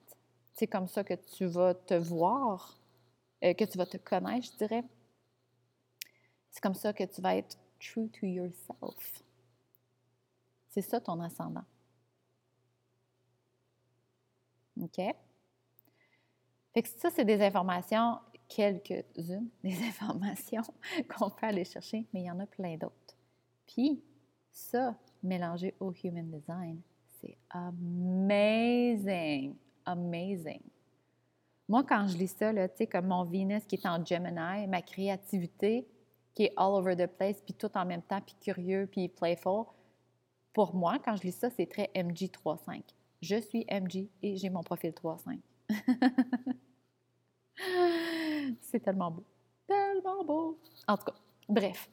C'est 0.52 0.66
comme 0.66 0.88
ça 0.88 1.04
que 1.04 1.14
tu 1.14 1.46
vas 1.46 1.74
te 1.74 1.94
voir, 1.94 2.78
euh, 3.44 3.54
que 3.54 3.64
tu 3.64 3.78
vas 3.78 3.86
te 3.86 3.96
connaître, 3.96 4.46
je 4.52 4.56
dirais. 4.56 4.84
C'est 6.50 6.60
comme 6.60 6.74
ça 6.74 6.92
que 6.92 7.04
tu 7.04 7.20
vas 7.20 7.36
être 7.36 7.56
true 7.78 8.08
to 8.08 8.26
yourself. 8.26 9.22
C'est 10.68 10.82
ça 10.82 11.00
ton 11.00 11.20
ascendant. 11.20 11.64
OK? 14.80 15.00
Fait 16.72 16.86
ça, 16.86 17.10
c'est 17.10 17.24
des 17.24 17.42
informations, 17.42 18.18
quelques-unes, 18.48 19.48
des 19.64 19.82
informations 19.84 20.62
qu'on 21.08 21.30
peut 21.30 21.46
aller 21.46 21.64
chercher, 21.64 22.06
mais 22.12 22.22
il 22.22 22.26
y 22.26 22.30
en 22.30 22.40
a 22.40 22.46
plein 22.46 22.76
d'autres. 22.76 23.16
Puis, 23.66 24.02
ça, 24.52 24.96
mélangé 25.22 25.74
au 25.80 25.92
Human 25.92 26.30
Design, 26.30 26.80
c'est 27.20 27.36
amazing, 27.50 29.54
amazing. 29.84 30.62
Moi, 31.68 31.84
quand 31.84 32.06
je 32.08 32.16
lis 32.16 32.34
ça, 32.36 32.52
tu 32.52 32.76
sais, 32.76 32.86
comme 32.86 33.06
mon 33.06 33.24
Venus 33.24 33.64
qui 33.64 33.76
est 33.76 33.86
en 33.86 34.04
Gemini, 34.04 34.66
ma 34.66 34.82
créativité 34.82 35.86
qui 36.34 36.44
est 36.44 36.52
all 36.56 36.72
over 36.72 36.96
the 36.96 37.06
place, 37.06 37.40
puis 37.42 37.54
tout 37.54 37.70
en 37.74 37.84
même 37.84 38.02
temps, 38.02 38.20
puis 38.20 38.34
curieux, 38.40 38.88
puis 38.90 39.08
playful, 39.08 39.64
pour 40.52 40.74
moi, 40.74 40.98
quand 41.04 41.16
je 41.16 41.22
lis 41.22 41.32
ça, 41.32 41.50
c'est 41.50 41.66
très 41.66 41.90
MG 41.94 42.28
3.5. 42.28 42.82
Je 43.22 43.36
suis 43.36 43.66
MG 43.70 44.08
et 44.22 44.36
j'ai 44.36 44.50
mon 44.50 44.62
profil 44.62 44.90
3.5. 44.90 45.38
c'est 48.62 48.80
tellement 48.80 49.10
beau. 49.10 49.24
Tellement 49.66 50.24
beau. 50.24 50.58
En 50.88 50.96
tout 50.96 51.04
cas, 51.04 51.14
bref. 51.48 51.88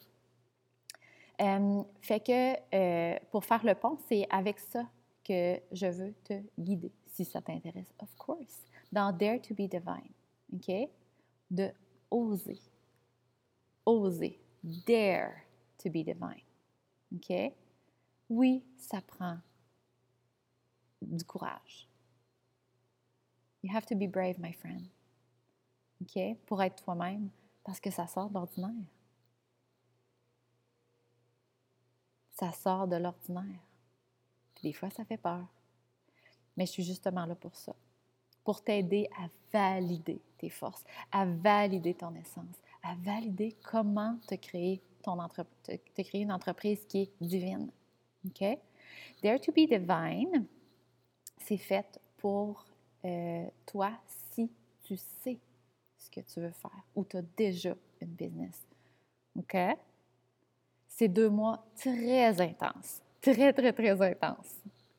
Euh, 1.40 1.84
fait 2.02 2.20
que 2.20 2.76
euh, 2.76 3.20
pour 3.32 3.46
faire 3.46 3.63
le 3.63 3.76
pont, 3.76 3.98
c'est 4.08 4.26
avec 4.32 4.58
ça 4.58 4.88
que 5.28 5.62
je 5.72 5.88
veux 5.88 6.13
te 6.24 6.42
guider, 6.58 6.92
si 7.08 7.26
ça 7.26 7.42
t'intéresse, 7.42 7.94
of 8.00 8.16
course, 8.18 8.62
dans 8.92 9.12
Dare 9.12 9.42
to 9.42 9.54
be 9.54 9.68
Divine. 9.68 10.13
OK? 10.54 10.90
De 11.50 11.74
oser. 12.10 12.60
Oser. 13.86 14.40
Dare 14.63 15.44
to 15.78 15.90
be 15.90 16.04
divine. 16.04 16.44
OK? 17.16 17.54
Oui, 18.30 18.63
ça 18.78 19.02
prend 19.02 19.40
du 21.02 21.24
courage. 21.24 21.88
You 23.63 23.74
have 23.74 23.86
to 23.86 23.96
be 23.96 24.08
brave, 24.08 24.40
my 24.40 24.52
friend. 24.54 24.88
OK? 26.02 26.38
Pour 26.46 26.62
être 26.62 26.84
toi-même, 26.84 27.30
parce 27.63 27.80
que 27.80 27.92
ça 27.92 28.08
sort 28.08 28.30
d'ordinaire. 28.30 28.86
Ça 32.34 32.52
sort 32.52 32.88
de 32.88 32.98
l'ordinaire 32.98 33.67
des 34.62 34.74
fois, 34.74 34.89
ça 34.89 35.06
fait 35.06 35.17
peur. 35.17 35.46
Mais 36.56 36.65
je 36.65 36.72
suis 36.72 36.84
justement 36.84 37.26
là 37.26 37.36
pour 37.36 37.56
ça. 37.56 37.76
Pour 38.43 38.63
t'aider 38.63 39.10
à 39.17 39.28
valider 39.52 40.20
tes 40.38 40.50
forces, 40.50 40.84
à 41.12 41.26
valider 41.26 41.93
ton 41.93 42.13
essence, 42.15 42.56
à 42.84 42.96
valider 42.96 43.56
comment 43.63 44.17
te 44.28 44.36
créer, 44.36 44.82
ton 45.04 45.17
te 45.28 46.02
créer 46.02 46.22
une 46.22 46.32
entreprise 46.32 46.86
qui 46.86 47.02
est 47.02 47.12
divine. 47.22 47.70
OK? 48.26 48.58
Dare 49.22 49.39
to 49.39 49.52
be 49.52 49.67
divine, 49.67 50.46
c'est 51.39 51.58
fait 51.58 52.00
pour 52.17 52.65
euh, 53.06 53.46
toi 53.65 53.91
si 54.32 54.50
tu 54.84 54.98
sais 54.98 55.38
ce 55.98 56.10
que 56.10 56.22
tu 56.22 56.39
veux 56.39 56.52
faire 56.52 56.84
ou 56.96 57.04
tu 57.04 57.17
as 57.17 57.22
déjà 57.22 57.76
une 58.02 58.08
business. 58.10 58.65
OK? 59.38 59.58
C'est 60.88 61.08
deux 61.08 61.30
mois 61.30 61.63
très 61.76 62.41
intenses 62.41 63.02
très, 63.34 63.54
très, 63.54 63.74
très 63.74 64.02
intense. 64.02 64.56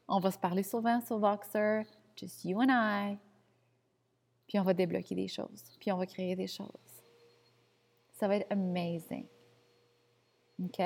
On 0.07 0.21
va 0.21 0.31
se 0.31 0.39
parler 0.39 0.63
souvent 0.63 1.01
sur 1.01 1.19
Voxer, 1.19 1.83
just 2.17 2.45
you 2.45 2.61
and 2.61 2.69
I. 2.71 3.17
Puis 4.47 4.59
on 4.59 4.63
va 4.63 4.73
débloquer 4.73 5.15
des 5.15 5.29
choses. 5.29 5.77
Puis 5.79 5.93
on 5.93 5.97
va 5.97 6.07
créer 6.07 6.35
des 6.35 6.47
choses. 6.47 6.67
Ça 8.15 8.27
va 8.27 8.37
être 8.37 8.51
amazing. 8.51 9.27
OK? 10.65 10.79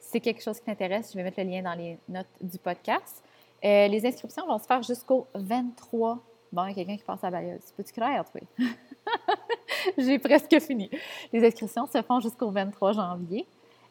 Si 0.00 0.10
c'est 0.10 0.20
quelque 0.20 0.42
chose 0.42 0.58
qui 0.60 0.66
t'intéresse, 0.66 1.10
je 1.12 1.16
vais 1.16 1.24
mettre 1.24 1.40
le 1.42 1.50
lien 1.50 1.62
dans 1.62 1.74
les 1.74 1.98
notes 2.08 2.26
du 2.40 2.58
podcast. 2.58 3.22
Euh, 3.64 3.88
les 3.88 4.06
inscriptions 4.06 4.46
vont 4.46 4.58
se 4.58 4.66
faire 4.66 4.82
jusqu'au 4.82 5.26
23. 5.34 6.22
Bon, 6.52 6.64
il 6.64 6.68
y 6.68 6.72
a 6.72 6.74
quelqu'un 6.74 6.96
qui 6.96 7.04
passe 7.04 7.22
à 7.24 7.30
la 7.30 7.38
balayeuse. 7.38 7.72
Peux-tu 7.76 7.92
croire, 7.92 8.24
toi? 8.30 8.40
J'ai 9.98 10.18
presque 10.18 10.60
fini. 10.60 10.88
Les 11.32 11.44
inscriptions 11.44 11.86
se 11.86 12.00
font 12.02 12.20
jusqu'au 12.20 12.50
23 12.50 12.92
janvier. 12.92 13.46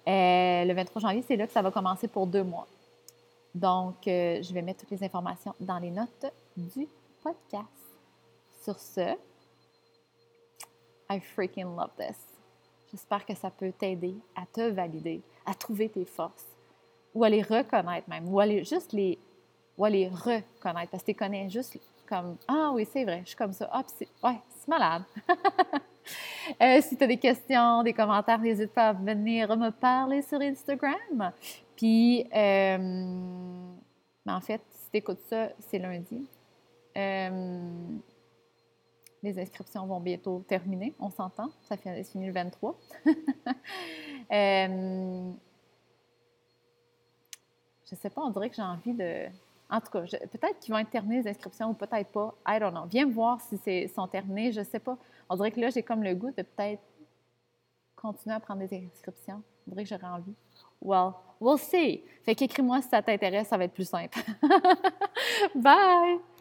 Euh, 0.08 0.63
le 0.63 0.74
23 0.74 1.02
janvier, 1.02 1.24
c'est 1.28 1.36
là 1.36 1.48
que 1.48 1.54
ça 1.54 1.62
va 1.62 1.70
commencer 1.70 2.08
pour 2.08 2.28
deux 2.28 2.43
mois. 2.43 2.67
Donc, 3.54 4.08
euh, 4.08 4.41
je 4.41 4.54
vais 4.54 4.62
mettre 4.62 4.82
toutes 4.82 4.91
les 4.91 5.04
informations 5.04 5.54
dans 5.60 5.80
les 5.80 5.91
notes 5.91 6.26
du 6.56 6.88
podcast. 7.22 7.67
Sur 8.63 8.80
ce, 8.80 9.15
I 11.10 11.20
freaking 11.20 11.76
love 11.76 11.91
this. 11.98 12.17
J'espère 12.91 13.26
que 13.26 13.36
ça 13.36 13.50
peut 13.50 13.74
t'aider 13.78 14.15
à 14.36 14.46
te 14.46 14.70
valider, 14.70 15.22
à 15.46 15.54
trouver 15.54 15.89
tes 15.89 16.06
forces, 16.06 16.46
ou 17.13 17.24
à 17.24 17.30
les 17.30 17.41
reconnaître 17.41 18.10
même, 18.10 18.32
ou 18.32 18.39
à 18.39 18.46
les, 18.46 18.63
juste 18.63 18.93
les, 18.93 19.17
ou 19.78 19.84
à 19.84 19.89
les 19.89 20.08
reconnaître, 20.08 20.91
parce 20.91 21.04
que 21.04 21.12
tu 21.12 21.17
connais 21.17 21.50
juste 21.50 21.78
comme 22.08 22.38
Ah 22.48 22.72
oui, 22.74 22.88
c'est 22.89 23.04
vrai, 23.04 23.22
je 23.24 23.30
suis 23.30 23.38
comme 23.38 23.54
ça. 23.54 23.70
Ah, 23.72 23.84
c'est, 23.98 24.08
ouais, 24.24 24.39
c'est 24.58 24.67
malade. 24.70 25.04
Euh, 26.62 26.82
si 26.82 26.98
tu 26.98 27.04
as 27.04 27.08
des 27.08 27.17
questions, 27.17 27.84
des 27.84 27.93
commentaires, 27.93 28.39
n'hésite 28.39 28.72
pas 28.74 28.89
à 28.89 28.93
venir 28.93 29.56
me 29.58 29.70
parler 29.70 30.22
sur 30.22 30.39
Instagram. 30.41 31.32
Puis, 31.76 32.26
euh, 32.36 32.78
ben, 34.26 34.36
en 34.36 34.41
fait, 34.41 34.62
si 34.72 34.91
tu 34.91 34.98
écoutes 34.98 35.22
ça, 35.30 35.50
c'est 35.60 35.80
lundi. 35.80 36.28
Euh, 36.98 37.60
les 39.24 39.39
inscriptions 39.39 39.86
vont 39.86 40.00
bientôt 40.00 40.43
terminer, 40.48 40.96
on 41.00 41.10
s'entend. 41.10 41.50
Ça 41.62 41.78
finit 41.78 42.28
le 42.28 42.34
23. 42.34 42.78
euh, 44.32 45.32
je 47.89 47.96
sais 47.96 48.10
pas, 48.10 48.22
on 48.22 48.30
dirait 48.32 48.50
que 48.50 48.56
j'ai 48.56 48.62
envie 48.62 48.93
de. 48.93 49.26
En 49.70 49.82
tout 49.82 49.91
cas, 49.91 50.02
peut-être 50.02 50.60
qu'ils 50.60 50.74
vont 50.74 50.80
être 50.80 50.89
terminés 50.89 51.22
les 51.22 51.30
inscriptions 51.30 51.70
ou 51.70 51.74
peut-être 51.74 52.10
pas. 52.12 52.34
I 52.48 52.60
don't 52.60 52.72
know. 52.72 52.86
Viens 52.86 53.06
me 53.06 53.12
voir 53.12 53.41
si 53.41 53.58
c'est 53.58 53.88
sont 53.88 54.08
terminés. 54.08 54.52
Je 54.52 54.63
sais 54.63 54.80
pas. 54.80 54.98
On 55.29 55.35
dirait 55.35 55.51
que 55.51 55.59
là, 55.59 55.69
j'ai 55.69 55.83
comme 55.83 56.03
le 56.03 56.13
goût 56.15 56.31
de 56.31 56.41
peut-être 56.41 56.81
continuer 57.95 58.35
à 58.35 58.39
prendre 58.39 58.65
des 58.65 58.77
inscriptions. 58.93 59.41
On 59.67 59.71
dirait 59.71 59.83
que 59.83 59.89
j'aurais 59.89 60.13
envie. 60.13 60.33
Well, 60.81 61.13
we'll 61.39 61.57
see. 61.57 62.03
Fait 62.23 62.35
qu'écris-moi 62.35 62.81
si 62.81 62.89
ça 62.89 63.01
t'intéresse, 63.01 63.47
ça 63.47 63.57
va 63.57 63.65
être 63.65 63.73
plus 63.73 63.89
simple. 63.89 64.19
Bye! 65.55 66.19